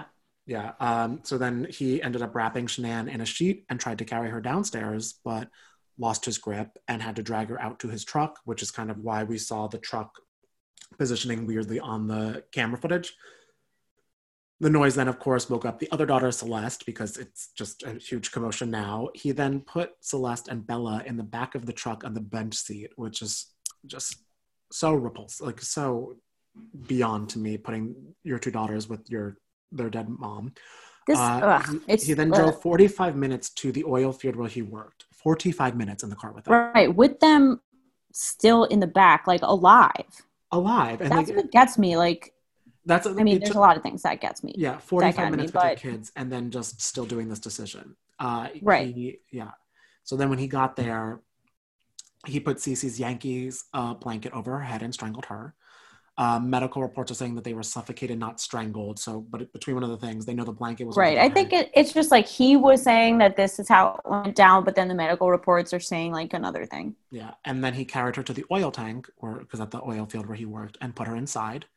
[0.45, 0.73] yeah.
[0.79, 4.29] Um, so then he ended up wrapping Shanann in a sheet and tried to carry
[4.29, 5.49] her downstairs, but
[5.97, 8.89] lost his grip and had to drag her out to his truck, which is kind
[8.89, 10.15] of why we saw the truck
[10.97, 13.13] positioning weirdly on the camera footage.
[14.61, 17.93] The noise then, of course, woke up the other daughter, Celeste, because it's just a
[17.93, 19.07] huge commotion now.
[19.13, 22.55] He then put Celeste and Bella in the back of the truck on the bench
[22.55, 23.47] seat, which is
[23.85, 24.17] just
[24.71, 26.15] so repulsive, like so
[26.88, 29.38] beyond to me, putting your two daughters with your
[29.71, 30.53] their dead mom.
[31.08, 32.39] This Uh, ugh, he, it's he then ugh.
[32.39, 35.05] drove 45 minutes to the oil field where he worked.
[35.13, 36.53] 45 minutes in the car with them.
[36.53, 37.62] right with them
[38.13, 40.05] still in the back, like alive.
[40.51, 41.01] Alive.
[41.01, 41.97] And That's like, what gets me.
[41.97, 42.34] Like
[42.86, 44.53] that's I mean, there's took- a lot of things that gets me.
[44.58, 47.95] Yeah, 45 get me, minutes with your kids and then just still doing this decision.
[48.17, 48.93] Uh, Right.
[48.93, 49.51] He, yeah.
[50.03, 51.21] So then when he got there,
[52.25, 55.53] he put Cece's Yankees uh, blanket over her head and strangled her.
[56.17, 58.99] Uh, medical reports are saying that they were suffocated, not strangled.
[58.99, 61.17] So, but between one of the things, they know the blanket was right.
[61.17, 64.36] I think it, it's just like he was saying that this is how it went
[64.36, 66.93] down, but then the medical reports are saying like another thing.
[67.10, 70.05] Yeah, and then he carried her to the oil tank, or because at the oil
[70.08, 71.67] field where he worked, and put her inside.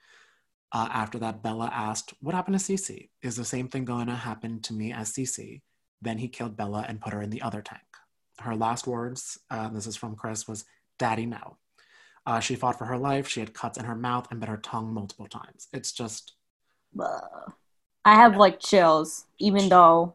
[0.72, 3.11] Uh, after that, Bella asked, "What happened to Cece?
[3.22, 5.61] Is the same thing going to happen to me as Cece?"
[6.00, 7.83] Then he killed Bella and put her in the other tank.
[8.42, 10.64] Her last words, uh, this is from Chris, was
[10.98, 11.57] "Daddy, no."
[12.26, 13.26] Uh, she fought for her life.
[13.28, 15.68] She had cuts in her mouth and bit her tongue multiple times.
[15.72, 16.34] It's just
[18.05, 20.14] I have like chills, even though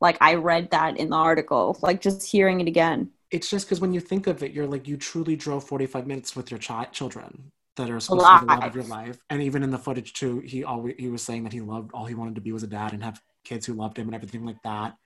[0.00, 1.78] like I read that in the article.
[1.82, 3.10] Like just hearing it again.
[3.30, 6.36] it's just because when you think of it, you're like you truly drove 45 minutes
[6.36, 9.18] with your chi- children that are supposed to be the love of your life.
[9.30, 12.04] And even in the footage too, he always he was saying that he loved all
[12.04, 14.44] he wanted to be was a dad and have kids who loved him and everything
[14.44, 14.96] like that.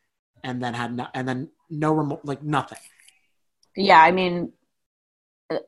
[0.47, 2.79] And then had no, and then no remote like nothing.
[3.75, 4.53] Yeah, I mean,
[5.51, 5.59] uh,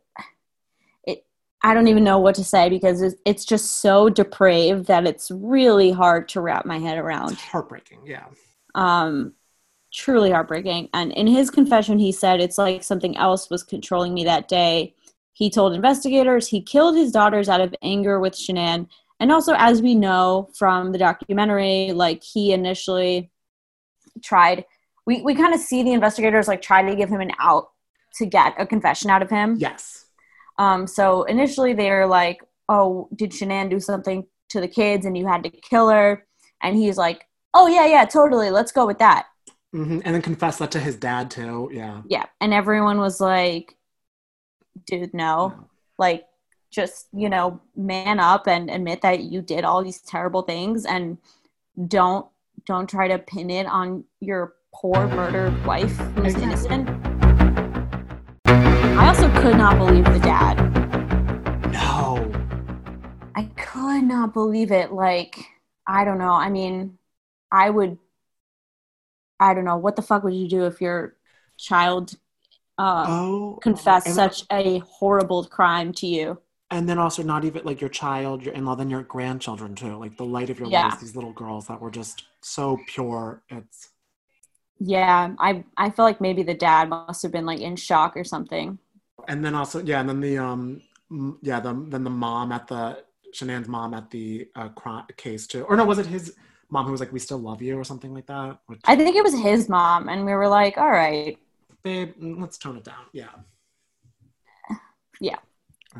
[1.02, 1.26] it
[1.64, 5.32] I don't even know what to say because it's, it's just so depraved that it's
[5.32, 7.32] really hard to wrap my head around.
[7.32, 8.26] It's heartbreaking, yeah.
[8.76, 9.34] Um,
[9.92, 10.90] truly heartbreaking.
[10.94, 14.94] And in his confession, he said it's like something else was controlling me that day.
[15.32, 18.86] He told investigators he killed his daughters out of anger with Shanann.
[19.18, 23.32] And also, as we know from the documentary, like he initially
[24.22, 24.64] tried,
[25.06, 27.68] we, we kind of see the investigators like try to give him an out
[28.16, 29.56] to get a confession out of him.
[29.58, 30.06] Yes.
[30.58, 35.26] Um, so initially they're like, oh, did Shanann do something to the kids and you
[35.26, 36.26] had to kill her?
[36.62, 38.50] And he's like, oh, yeah, yeah, totally.
[38.50, 39.26] Let's go with that.
[39.74, 40.00] Mm-hmm.
[40.04, 41.70] And then confess that to his dad, too.
[41.72, 42.02] Yeah.
[42.08, 42.26] Yeah.
[42.40, 43.76] And everyone was like,
[44.86, 45.48] dude, no.
[45.48, 45.68] no.
[45.98, 46.24] Like,
[46.70, 51.18] just, you know, man up and admit that you did all these terrible things and
[51.86, 52.26] don't
[52.68, 56.42] don't try to pin it on your poor murdered wife who's exactly.
[56.42, 56.88] innocent.
[58.44, 60.58] I also could not believe the dad.
[61.72, 62.30] No.
[63.34, 64.92] I could not believe it.
[64.92, 65.38] Like,
[65.86, 66.32] I don't know.
[66.32, 66.98] I mean,
[67.50, 67.96] I would,
[69.40, 69.78] I don't know.
[69.78, 71.16] What the fuck would you do if your
[71.56, 72.16] child
[72.76, 76.38] uh, oh, confessed such a horrible crime to you?
[76.70, 79.96] And then also not even like your child, your in-law, then your grandchildren too.
[79.96, 80.88] Like the light of your yeah.
[80.88, 83.42] life, these little girls that were just so pure.
[83.48, 83.88] It's
[84.78, 88.24] yeah, I I feel like maybe the dad must have been like in shock or
[88.24, 88.78] something
[89.28, 90.82] and then also yeah, and then the um
[91.42, 93.04] yeah the then the mom at the
[93.34, 94.68] Shanann's mom at the uh,
[95.16, 96.34] case too, or no, was it his
[96.70, 98.58] mom who was like, "We still love you" or something like that?
[98.66, 101.38] Which, I think it was his mom, and we were like, "All right,
[101.82, 103.28] babe, mm, let's tone it down." Yeah,
[105.20, 105.36] yeah.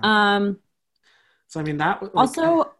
[0.03, 0.59] Um.
[1.49, 2.73] So I mean that like, also.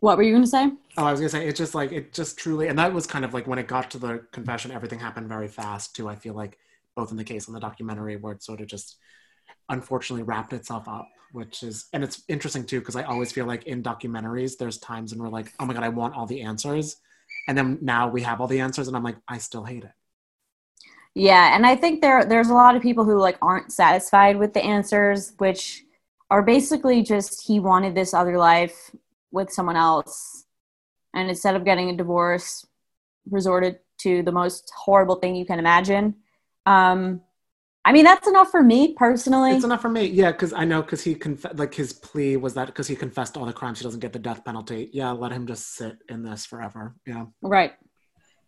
[0.00, 0.70] What were you going to say?
[0.96, 3.04] Oh, I was going to say it just like it just truly, and that was
[3.04, 6.08] kind of like when it got to the confession, everything happened very fast too.
[6.08, 6.56] I feel like
[6.94, 8.96] both in the case and the documentary, where it sort of just
[9.68, 13.64] unfortunately wrapped itself up which is and it's interesting too because i always feel like
[13.64, 16.96] in documentaries there's times when we're like oh my god i want all the answers
[17.46, 19.92] and then now we have all the answers and i'm like i still hate it
[21.14, 24.54] yeah and i think there there's a lot of people who like aren't satisfied with
[24.54, 25.84] the answers which
[26.30, 28.90] are basically just he wanted this other life
[29.30, 30.44] with someone else
[31.14, 32.66] and instead of getting a divorce
[33.30, 36.14] resorted to the most horrible thing you can imagine
[36.66, 37.20] um
[37.88, 39.52] I mean, that's enough for me personally.
[39.52, 42.52] It's enough for me, yeah, because I know because he conf- like his plea was
[42.52, 44.90] that because he confessed all the crimes, he doesn't get the death penalty.
[44.92, 46.96] Yeah, let him just sit in this forever.
[47.06, 47.72] Yeah, right,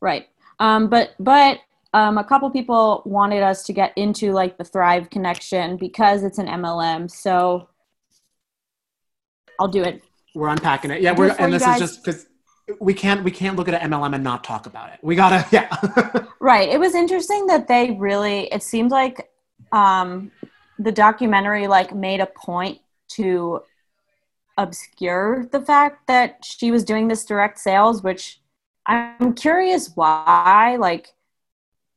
[0.03, 0.27] right.
[0.59, 1.61] Um, but but
[1.93, 6.39] um, a couple people wanted us to get into like the Thrive connection because it's
[6.39, 7.11] an MLM.
[7.11, 7.69] So
[9.59, 10.03] I'll do it.
[10.35, 11.03] We're unpacking it.
[11.03, 11.81] Yeah, we're and this guys.
[11.81, 12.27] is just because
[12.81, 15.01] we can't we can't look at an MLM and not talk about it.
[15.03, 16.27] We gotta yeah.
[16.41, 16.69] right.
[16.69, 18.47] It was interesting that they really.
[18.53, 19.31] It seemed like
[19.73, 20.31] um,
[20.79, 22.79] the documentary like made a point
[23.09, 23.63] to
[24.57, 28.41] obscure the fact that she was doing this direct sales, which
[28.87, 30.77] I'm curious why.
[30.79, 31.09] Like,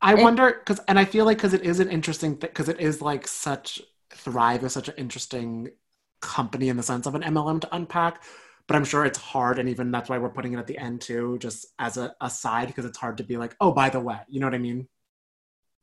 [0.04, 2.80] I it, wonder because, and I feel like because it is an interesting because it
[2.80, 3.82] is like such
[4.12, 5.70] Thrive is such an interesting
[6.22, 8.24] company in the sense of an MLM to unpack
[8.68, 9.60] but I'm sure it's hard.
[9.60, 12.68] And even that's why we're putting it at the end too, just as a aside,
[12.68, 14.88] because it's hard to be like, oh, by the way, you know what I mean?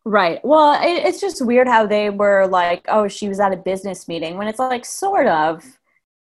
[0.04, 0.40] Right.
[0.42, 4.08] Well, it, it's just weird how they were like, oh, she was at a business
[4.08, 5.64] meeting when it's like, sort of.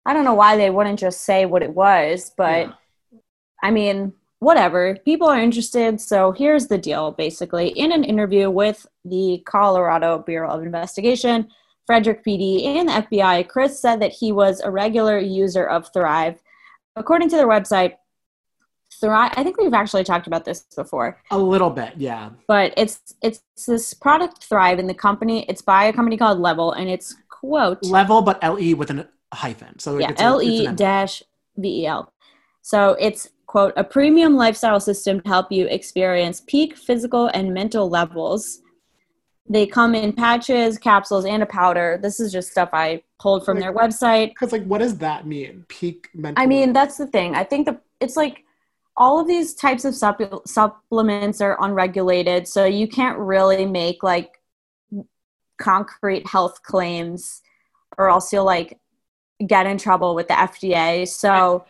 [0.06, 2.72] I don't know why they wouldn't just say what it was, but yeah.
[3.62, 4.12] I mean,
[4.46, 4.96] whatever.
[5.04, 6.00] People are interested.
[6.00, 7.70] So here's the deal basically.
[7.70, 11.48] In an interview with the Colorado Bureau of Investigation,
[11.84, 16.38] Frederick PD, and the FBI, Chris said that he was a regular user of Thrive
[16.94, 17.94] according to their website,
[19.00, 19.32] Thrive.
[19.36, 21.20] I think we've actually talked about this before.
[21.32, 22.30] A little bit, yeah.
[22.46, 25.44] But it's it's this product Thrive in the company.
[25.48, 29.08] It's by a company called Le-Vel, and it's quote Le-Vel, but L E with a
[29.34, 29.76] hyphen.
[29.80, 31.24] So yeah, L E dash
[31.56, 32.12] V E L.
[32.62, 37.88] So it's quote a premium lifestyle system to help you experience peak physical and mental
[37.88, 38.60] levels
[39.48, 41.98] they come in patches, capsules, and a powder.
[42.02, 44.30] This is just stuff I pulled from like, their website.
[44.30, 45.64] Because, like, what does that mean?
[45.68, 46.42] Peak mental.
[46.42, 47.34] I mean, that's the thing.
[47.34, 48.44] I think that it's like
[48.96, 54.40] all of these types of supp- supplements are unregulated, so you can't really make like
[55.58, 57.42] concrete health claims,
[57.98, 58.78] or else you'll like
[59.46, 61.06] get in trouble with the FDA.
[61.06, 61.64] So.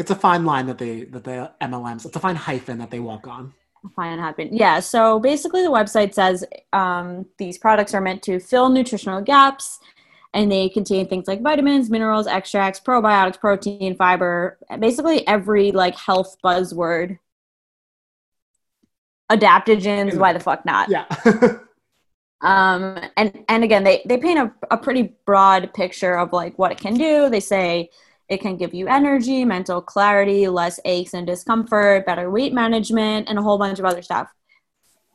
[0.00, 2.06] It's a fine line that they that the MLMs.
[2.06, 3.52] It's a fine hyphen that they walk on.
[3.96, 6.44] Fine happen yeah so basically the website says
[6.74, 9.80] um, these products are meant to fill nutritional gaps
[10.34, 16.36] and they contain things like vitamins minerals extracts probiotics protein fiber basically every like health
[16.44, 17.18] buzzword.
[19.32, 20.90] Adaptogens why the fuck not?
[20.90, 21.06] Yeah.
[22.42, 26.72] Um, and and again, they they paint a, a pretty broad picture of like what
[26.72, 27.28] it can do.
[27.28, 27.90] They say
[28.30, 33.38] it can give you energy, mental clarity, less aches and discomfort, better weight management, and
[33.38, 34.32] a whole bunch of other stuff.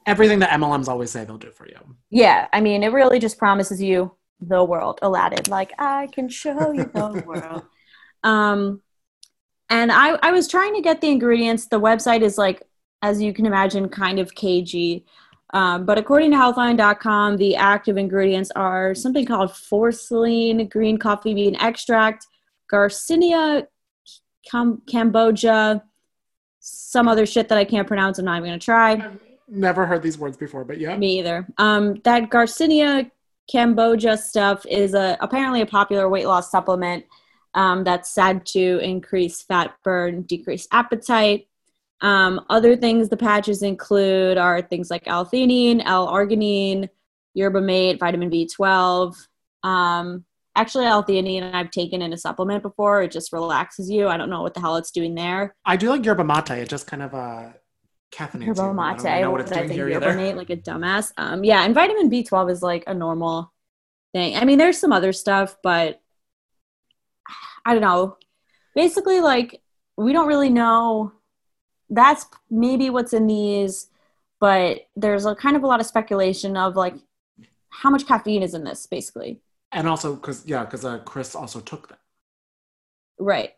[0.05, 1.77] Everything that MLMs always say they'll do for you.
[2.11, 4.11] Yeah, I mean, it really just promises you
[4.41, 5.49] the world, Aladdin.
[5.49, 7.63] Like I can show you the world.
[8.21, 8.81] Um,
[9.69, 11.67] and I I was trying to get the ingredients.
[11.67, 12.63] The website is like,
[13.01, 15.05] as you can imagine, kind of cagey.
[15.53, 21.55] Um, but according to healthline.com, the active ingredients are something called Forslean, green coffee bean
[21.55, 22.27] extract,
[22.71, 23.67] Garcinia
[24.49, 25.81] Cam- Cambogia,
[26.59, 28.19] some other shit that I can't pronounce.
[28.19, 28.91] I'm not even going to try.
[28.93, 30.97] I've never heard these words before, but yeah.
[30.97, 31.47] Me either.
[31.57, 33.09] Um, that Garcinia
[33.51, 37.05] Cambogia stuff is a, apparently a popular weight loss supplement
[37.53, 41.47] um, that's said to increase fat burn, decrease appetite.
[42.01, 46.89] Um, other things the patches include are things like L-theanine, L-arginine,
[47.33, 49.15] yerba mate, vitamin B12.
[49.63, 50.25] Um,
[50.55, 53.03] actually, L-theanine I've taken in a supplement before.
[53.03, 54.07] It just relaxes you.
[54.07, 55.55] I don't know what the hell it's doing there.
[55.65, 56.49] I do like yerba mate.
[56.49, 57.49] It just kind of uh,
[58.11, 58.79] caffeinates Yerba you.
[58.79, 59.03] I mate.
[59.03, 60.13] don't know what what it's doing here either.
[60.13, 61.11] mate, like a dumbass.
[61.17, 63.51] Um, yeah, and vitamin B12 is like a normal
[64.13, 64.35] thing.
[64.35, 66.01] I mean, there's some other stuff, but
[67.65, 68.17] I don't know.
[68.73, 69.61] Basically, like
[69.97, 71.13] we don't really know.
[71.89, 73.87] That's maybe what's in these,
[74.39, 76.95] but there's a kind of a lot of speculation of like
[77.69, 79.41] how much caffeine is in this, basically.
[79.75, 81.97] And also, because, yeah, because uh, Chris also took them.
[83.19, 83.53] Right.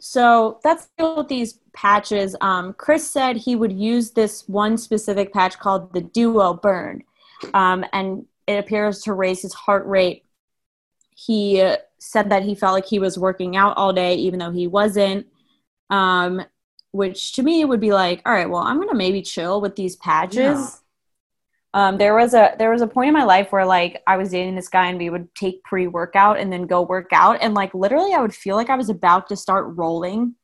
[0.00, 2.34] So that's with these patches.
[2.40, 7.04] Um, Chris said he would use this one specific patch called the Duo Burn,
[7.54, 10.24] um, and it appears to raise his heart rate.
[11.14, 14.50] He uh, said that he felt like he was working out all day, even though
[14.50, 15.26] he wasn't.
[15.90, 16.42] Um,
[16.92, 19.96] which to me would be like, all right, well, I'm gonna maybe chill with these
[19.96, 20.36] patches.
[20.36, 20.68] Yeah.
[21.72, 24.30] Um, there was a there was a point in my life where like I was
[24.30, 27.54] dating this guy and we would take pre workout and then go work out and
[27.54, 30.34] like literally I would feel like I was about to start rolling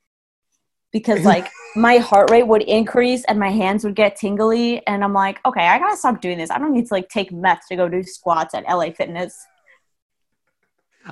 [0.92, 5.12] because like my heart rate would increase and my hands would get tingly and I'm
[5.12, 7.76] like okay I gotta stop doing this I don't need to like take meth to
[7.76, 9.44] go do squats at LA Fitness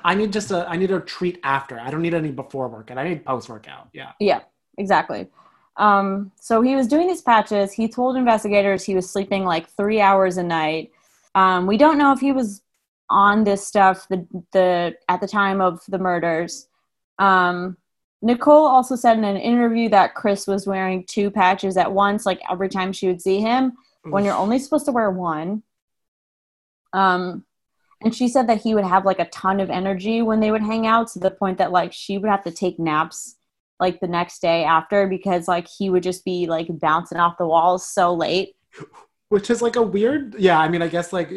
[0.03, 1.79] I need just a, I need a treat after.
[1.79, 2.99] I don't need any before workout.
[2.99, 3.91] I need post workout.
[3.93, 4.13] Yeah.
[4.19, 4.41] Yeah,
[4.79, 5.29] exactly.
[5.77, 7.73] Um, so he was doing these patches.
[7.73, 10.93] He told investigators he was sleeping like three hours a night.
[11.35, 12.63] Um, we don't know if he was
[13.11, 16.69] on this stuff the the at the time of the murders.
[17.19, 17.77] Um,
[18.23, 22.41] Nichol also said in an interview that Chris was wearing two patches at once, like
[22.51, 25.63] every time she would see him, when you're only supposed to wear one.
[26.95, 27.45] Um,
[28.03, 30.63] and she said that he would have like a ton of energy when they would
[30.63, 33.37] hang out to the point that like she would have to take naps
[33.81, 37.47] like the next day after because like he would just be like bouncing off the
[37.47, 38.57] walls so late.
[39.29, 40.59] Which is like a weird, yeah.
[40.59, 41.33] I mean, I guess like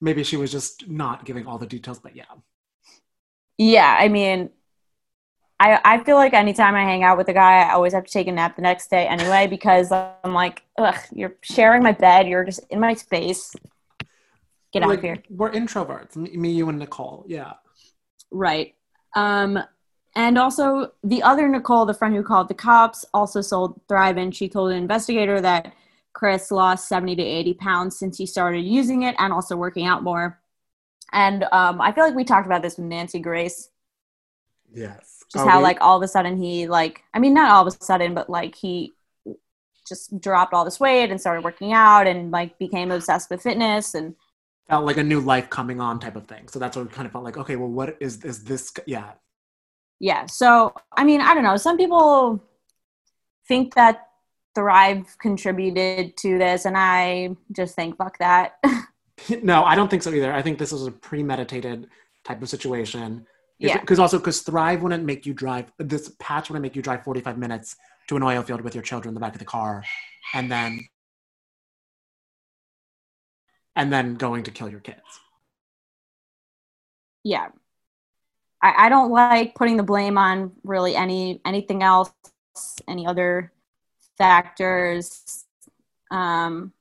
[0.00, 2.24] maybe she was just not giving all the details, but yeah.
[3.56, 4.50] Yeah, I mean,
[5.58, 8.12] I I feel like anytime I hang out with a guy, I always have to
[8.12, 12.28] take a nap the next day anyway because I'm like, ugh, you're sharing my bed,
[12.28, 13.54] you're just in my space.
[14.72, 15.16] Get out of here.
[15.30, 16.14] We're introverts.
[16.14, 17.24] Me, me, you, and Nichol.
[17.26, 17.54] Yeah.
[18.30, 18.74] Right.
[19.16, 19.58] Um,
[20.18, 24.34] and also, the other Nicole, the friend who called the cops, also sold Thrive, and
[24.34, 25.72] she told an investigator that
[26.12, 30.02] Chris lost 70 to 80 pounds since he started using it and also working out
[30.02, 30.40] more.
[31.12, 33.70] And um, I feel like we talked about this with Nancy Grace,
[34.74, 35.22] Yes.
[35.30, 37.64] just Oh, how we- like all of a sudden he like, I mean, not all
[37.64, 38.92] of a sudden, but like he
[39.86, 43.94] just dropped all this weight and started working out and like became obsessed with fitness
[43.94, 44.16] and
[44.68, 46.48] felt like a new life coming on type of thing.
[46.48, 47.38] So that's what we kind of felt like.
[47.38, 48.72] Okay, well, what is is this?
[48.86, 49.12] Yeah.
[50.00, 52.42] Yeah so i mean i don't know some people
[53.46, 54.08] think that
[54.54, 58.54] thrive contributed to this and i just think fuck that
[59.42, 60.32] No, I don't think so either.
[60.32, 61.88] I think this was a premeditated
[62.24, 63.26] type of situation.
[63.58, 63.78] Yeah.
[63.78, 67.38] Because also, because Thrive wouldn't make you drive, this patch wouldn't make you drive 45
[67.38, 67.76] minutes
[68.08, 69.84] to an oil field with your children in the back of the car
[70.34, 70.86] and then,
[73.74, 75.00] and then going to kill your kids.
[77.24, 77.48] yeah
[78.62, 82.12] I, I don't like putting the blame on really any anything else
[82.88, 83.52] any other
[84.16, 85.44] factors
[86.10, 86.72] um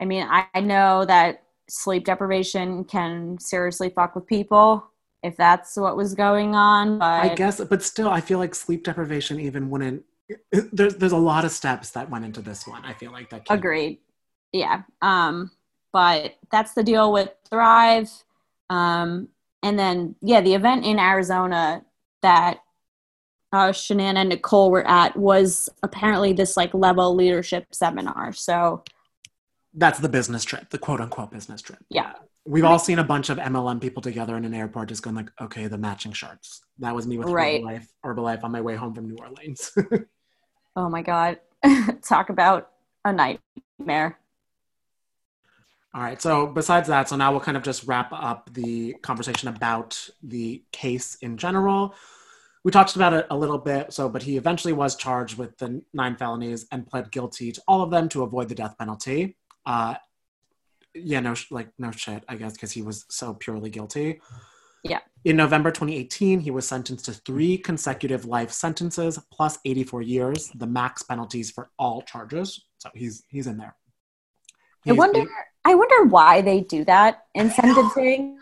[0.00, 4.86] i mean i, I know that sleep deprivation can seriously fuck with people
[5.22, 8.84] if that's what was going on but I guess, but still, I feel like sleep
[8.84, 10.04] deprivation even wouldn't,
[10.72, 12.84] there's, there's a lot of steps that went into this one.
[12.84, 13.44] I feel like that.
[13.44, 13.98] Can, Agreed.
[14.52, 14.82] Yeah.
[15.02, 15.50] Um,
[15.92, 18.10] but that's the deal with Thrive.
[18.70, 19.28] Um,
[19.62, 21.82] and then yeah, the event in Arizona
[22.22, 22.58] that
[23.52, 28.32] uh, Shanann and Nicole were at was apparently this like Le-Vel leadership seminar.
[28.32, 28.82] So
[29.74, 31.78] That's the business trip, the quote unquote business trip.
[31.88, 32.12] Yeah.
[32.44, 35.30] We've all seen a bunch of MLM people together in an airport just going like,
[35.40, 36.62] okay, the matching shirts.
[36.78, 37.60] That was me with Right.
[37.62, 39.72] Herbalife, Herbalife on my way home from New Orleans.
[40.78, 41.40] Oh my god.
[42.02, 42.70] Talk about
[43.02, 44.18] a nightmare.
[45.94, 46.20] All right.
[46.20, 50.62] So besides that, so now we'll kind of just wrap up the conversation about the
[50.72, 51.94] case in general.
[52.64, 53.92] We talked about it a little bit.
[53.92, 57.80] So, but he eventually was charged with the nine felonies and pled guilty to all
[57.82, 59.36] of them to avoid the death penalty.
[59.64, 59.94] Uh,
[60.94, 64.20] yeah, no, like no shit, I guess, because he was so purely guilty.
[64.82, 65.00] Yeah.
[65.24, 70.66] In November 2018, he was sentenced to three consecutive life sentences plus 84 years, the
[70.66, 72.64] max penalties for all charges.
[72.78, 73.76] So he's he's in there.
[74.86, 75.24] I He's- wonder
[75.66, 78.38] I wonder why they do that in sentencing.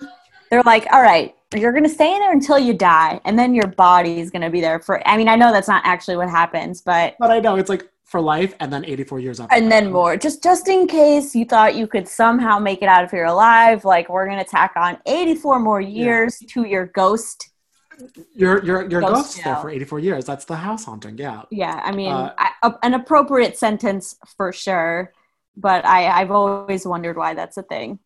[0.51, 3.66] They're like, all right, you're gonna stay in there until you die, and then your
[3.66, 6.83] body is gonna be there for I mean, I know that's not actually what happens,
[6.83, 9.55] but But I know it's like for life and then 84 years after.
[9.57, 10.18] and then more.
[10.18, 13.87] Just just in case you thought you could somehow make it out if you're alive,
[13.87, 17.49] like we're gonna tack on 84 more years to your ghost.
[18.35, 20.25] You're you're you're Ghost ghost there for 84 years.
[20.27, 21.16] That's the house haunting.
[21.16, 21.43] Yeah.
[21.51, 25.12] Yeah, I mean, Uh, I, a- an appropriate sentence for sure,
[25.57, 27.99] but I, I've always wondered why that's a thing.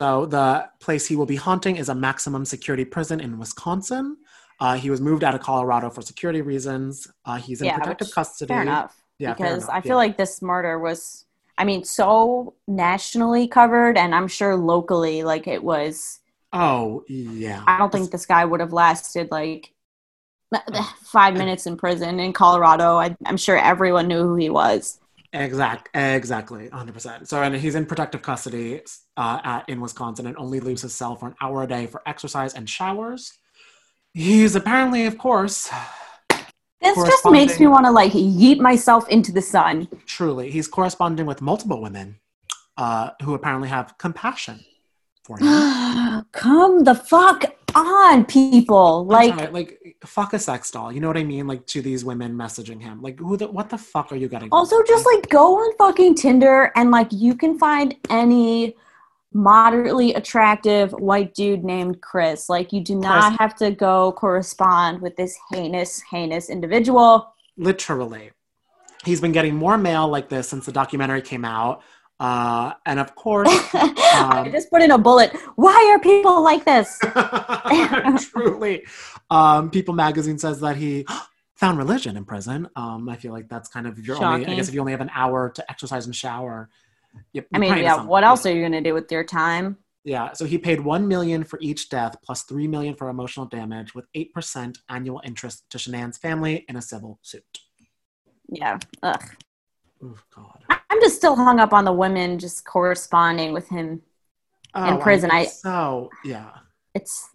[0.00, 4.16] So the place he will be haunting is a maximum security prison in Wisconsin.
[4.60, 7.08] Uh, he was moved out of Colorado for security reasons.
[7.24, 8.48] Uh, he's in Yeah, protective which- custody.
[8.52, 8.96] Fair enough.
[9.18, 9.96] Yeah, fair because enough, I feel yeah.
[9.96, 11.24] like this murder was,
[11.56, 16.18] I mean, so nationally covered, and I'm sure locally, like it was.
[16.52, 17.62] Oh yeah.
[17.66, 19.72] I don't think this guy would have lasted like
[21.04, 22.96] five minutes in prison in Colorado.
[22.96, 25.00] I, I'm sure everyone knew who he was.
[25.34, 27.26] Exact, exactly, 100%.
[27.26, 28.82] So, and he's in protective custody
[29.16, 32.02] uh, at, in Wisconsin and only leaves his cell for an hour a day for
[32.06, 33.32] exercise and showers.
[34.12, 35.68] He's apparently, of course,
[36.80, 39.88] This just makes me want to like yeet myself into the sun.
[40.06, 42.20] truly, he's corresponding with multiple women
[42.76, 44.60] uh, who apparently have compassion
[45.24, 46.24] for him.
[46.32, 49.04] Come the fuck on, people!
[49.04, 50.92] Like, sorry, like, fuck a sex doll.
[50.92, 51.46] You know what I mean?
[51.46, 53.02] Like, to these women messaging him.
[53.02, 54.48] Like, who the, what the fuck are you getting?
[54.52, 58.76] Also, just like go on fucking Tinder and like you can find any
[59.32, 62.48] moderately attractive white dude named Chris.
[62.48, 63.38] Like, you do not Chris.
[63.38, 67.34] have to go correspond with this heinous, heinous individual.
[67.56, 68.30] literally
[69.04, 71.82] he's been getting more mail like this since the documentary came out
[72.24, 75.30] uh, and of course I um, just put in a bullet.
[75.56, 76.88] Why are people like this?
[78.30, 78.76] truly
[79.30, 81.06] um, people magazine says that he
[81.54, 84.54] found religion in prison um, i feel like that's kind of your you're only i
[84.54, 86.68] guess if you only have an hour to exercise and shower
[87.32, 88.02] you- I mean, yeah.
[88.02, 89.66] What else are you gonna do with your time?
[90.04, 93.94] yeah so he paid 1 million for each death plus 3 million for emotional damage
[93.94, 97.52] with 8% annual interest to Shanann's family in a civil suit
[98.48, 98.78] Yeah.
[99.02, 99.24] Ugh.
[100.04, 104.02] Oh god I- I'm just still hung up on the women just corresponding with him
[104.76, 105.30] Oh, in prison.
[105.30, 106.50] I, it's so yeah
[106.94, 107.28] it's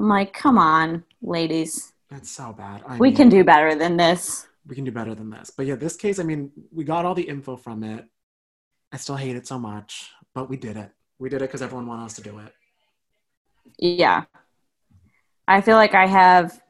[0.00, 1.92] I'm like, come on, ladies.
[2.08, 2.82] That's so bad.
[2.86, 4.46] I we mean, can do better than this.
[4.64, 5.50] we can do better than this.
[5.50, 8.04] But yeah, this case, I mean, we got all the info from it.
[8.92, 10.90] I still hate it so much, but we did it.
[11.18, 12.52] We did it because everyone wanted us to do it.
[13.78, 14.24] Yeah.
[15.48, 16.60] I feel like I have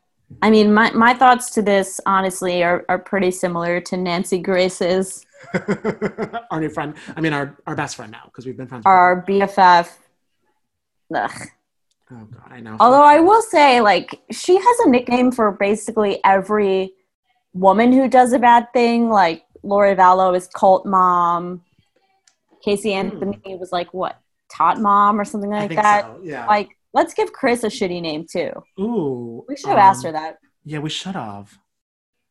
[0.42, 5.24] I mean my, my thoughts to this honestly are, are pretty similar to Nancy Grace's
[6.50, 8.84] our new friend, I mean, our, our best friend now, because we've been friends.
[8.86, 9.90] our BFF.
[11.14, 11.30] Ugh.
[12.10, 12.76] Oh god, I know.
[12.80, 16.92] Although I will say, like, she has a nickname for basically every
[17.52, 19.10] woman who does a bad thing.
[19.10, 21.62] Like Lori Vallow is cult mom.
[22.64, 24.18] Casey Anthony was like what
[24.50, 26.02] tot mom or something like that.
[26.02, 26.46] so, yeah.
[26.46, 28.50] Like, let's give Chris a shitty name too.
[28.80, 30.38] Ooh, We should have asked her um, that.
[30.64, 31.56] Yeah, we should have.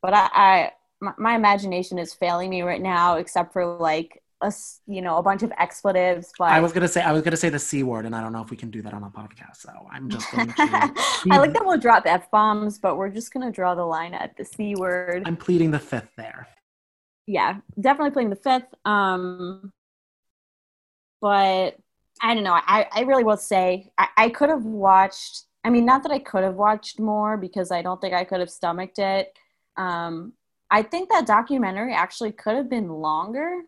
[0.01, 0.71] But I, I
[1.01, 4.53] my, my imagination is failing me right now, except for like a
[4.85, 6.31] you know a bunch of expletives.
[6.37, 8.33] But I was gonna say I was gonna say the c word, and I don't
[8.33, 9.57] know if we can do that on a podcast.
[9.57, 10.53] So I'm just going to.
[10.57, 14.35] I like that we'll drop f bombs, but we're just gonna draw the line at
[14.37, 15.23] the c word.
[15.25, 16.47] I'm pleading the fifth there.
[17.25, 18.73] yeah, definitely pleading the fifth.
[18.85, 19.71] Um,
[21.21, 21.77] but
[22.21, 22.53] I don't know.
[22.53, 25.43] I, I really will say I, I could have watched.
[25.63, 28.39] I mean, not that I could have watched more because I don't think I could
[28.39, 29.37] have stomached it.
[29.75, 30.33] Um,
[30.69, 33.61] I think that documentary actually could have been longer.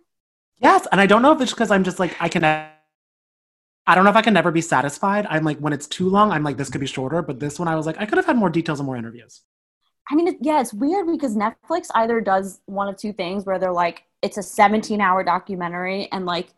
[0.62, 2.44] Yes, and I don't know if it's because I'm just like I can.
[2.44, 5.26] I don't know if I can never be satisfied.
[5.30, 7.22] I'm like when it's too long, I'm like this could be shorter.
[7.22, 9.42] But this one, I was like I could have had more details and more interviews.
[10.10, 13.60] I mean, it, yeah, it's weird because Netflix either does one of two things where
[13.60, 16.50] they're like, it's a 17 hour documentary and like,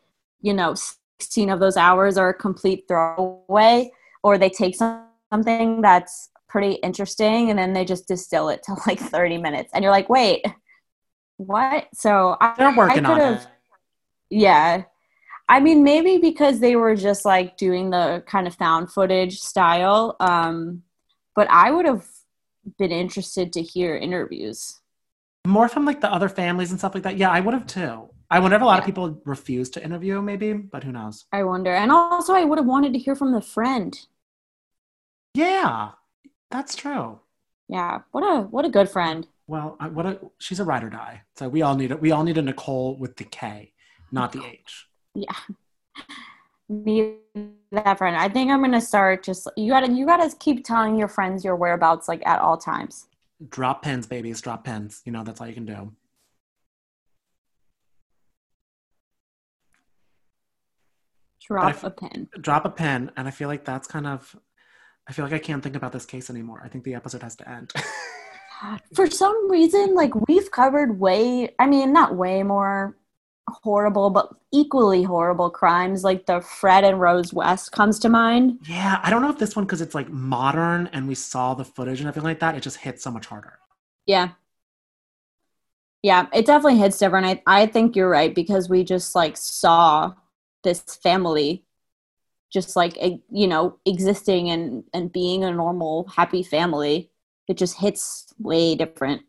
[0.41, 3.91] you know, 16 of those hours are a complete throwaway,
[4.23, 8.75] or they take some, something that's pretty interesting and then they just distill it to
[8.85, 9.71] like 30 minutes.
[9.73, 10.45] And you're like, wait,
[11.37, 11.87] what?
[11.93, 13.47] So I, They're working I on it.
[14.29, 14.83] Yeah.
[15.47, 20.17] I mean, maybe because they were just like doing the kind of found footage style.
[20.19, 20.83] Um,
[21.35, 22.05] but I would have
[22.77, 24.79] been interested to hear interviews.
[25.47, 27.17] More from like the other families and stuff like that.
[27.17, 28.09] Yeah, I would have too.
[28.29, 28.79] I wonder if a lot Yeah.
[28.79, 31.25] of people refuse to interview, maybe, but who knows?
[31.31, 31.73] I wonder.
[31.73, 33.99] And also, I would have wanted to hear from the friend.
[35.33, 35.91] Yeah,
[36.51, 37.19] that's true.
[37.67, 39.25] Yeah, what a what a good friend.
[39.47, 41.21] Well, I, what a she's a ride or die.
[41.37, 42.01] So we all need it.
[42.01, 43.73] we all need a Nicole with the K,
[44.11, 44.87] not the H.
[45.15, 45.33] Yeah.
[46.69, 47.15] Me
[47.71, 48.15] that friend.
[48.15, 51.55] I think I'm gonna start just you gotta you gotta keep telling your friends your
[51.55, 53.07] whereabouts like at all times.
[53.49, 54.39] Drop pins, babies.
[54.41, 55.01] Drop pins.
[55.05, 55.91] You know that's all you can do.
[61.45, 62.29] Drop I- a pin.
[62.39, 64.35] Drop a pin, and I feel like that's kind of.
[65.12, 66.62] I feel like I can't think about this case anymore.
[66.64, 67.74] I think the episode has to end.
[68.95, 72.95] For some reason, like we've covered way I mean, not way more
[73.49, 78.59] horrible, but equally horrible crimes like the Fred and Rose West comes to mind.
[78.70, 81.66] yeah, I don't know if this one because it's like modern and we saw the
[81.66, 82.55] footage and everything like that.
[82.55, 83.59] It just hits so much harder.
[84.05, 84.30] Yeah.
[86.03, 87.26] Yeah, it definitely hits different.
[87.26, 90.14] I, I think you're right because we just like saw
[90.64, 91.66] this family
[92.51, 92.97] just like
[93.31, 97.09] you know existing and and being a normal happy family.
[97.47, 99.23] It just hits way different.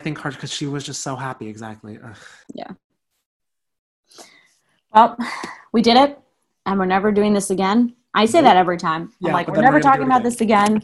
[0.00, 1.48] I think hard because she was just so happy.
[1.48, 1.98] Exactly.
[2.02, 2.16] Ugh.
[2.54, 2.70] Yeah.
[4.94, 5.16] Well,
[5.72, 6.18] we did it
[6.66, 7.94] and we're never doing this again.
[8.14, 9.12] I say that every time.
[9.20, 10.82] Yeah, I'm like, we're never we're talking about this again.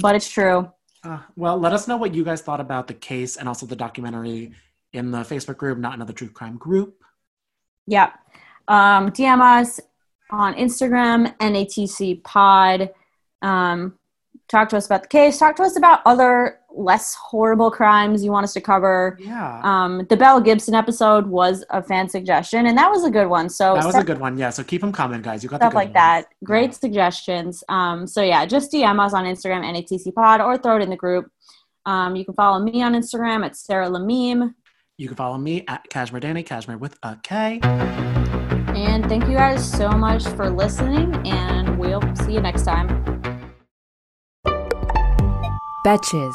[0.00, 0.70] But it's true.
[1.04, 3.76] Uh, well, let us know what you guys thought about the case and also the
[3.76, 4.52] documentary
[4.92, 7.02] in the Facebook group, Not Another True Crime Group.
[7.86, 8.12] Yeah.
[8.66, 9.80] Um, DM us
[10.30, 12.90] on Instagram, NATC Pod.
[13.42, 13.98] Um,
[14.48, 15.38] talk to us about the case.
[15.38, 19.18] Talk to us about other less horrible crimes you want us to cover.
[19.20, 19.60] Yeah.
[19.64, 23.48] Um, the Belle Gibson episode was a fan suggestion, and that was a good one.
[23.48, 24.38] So that was stuff, a good one.
[24.38, 24.50] Yeah.
[24.50, 25.42] So keep them coming, guys.
[25.42, 25.94] You got stuff like ones.
[25.94, 26.26] that.
[26.44, 27.64] Great suggestions.
[27.68, 30.96] Um, so yeah, just DM us on Instagram, NATC Pod, or throw it in the
[30.96, 31.30] group.
[31.86, 34.54] Um, you can follow me on Instagram at Sarah Lameme.
[34.98, 37.60] You can follow me at Cashmere Danny, Cashmere with a K.
[38.88, 42.88] And thank you guys so much for listening, and we'll see you next time.
[45.84, 46.34] Betches.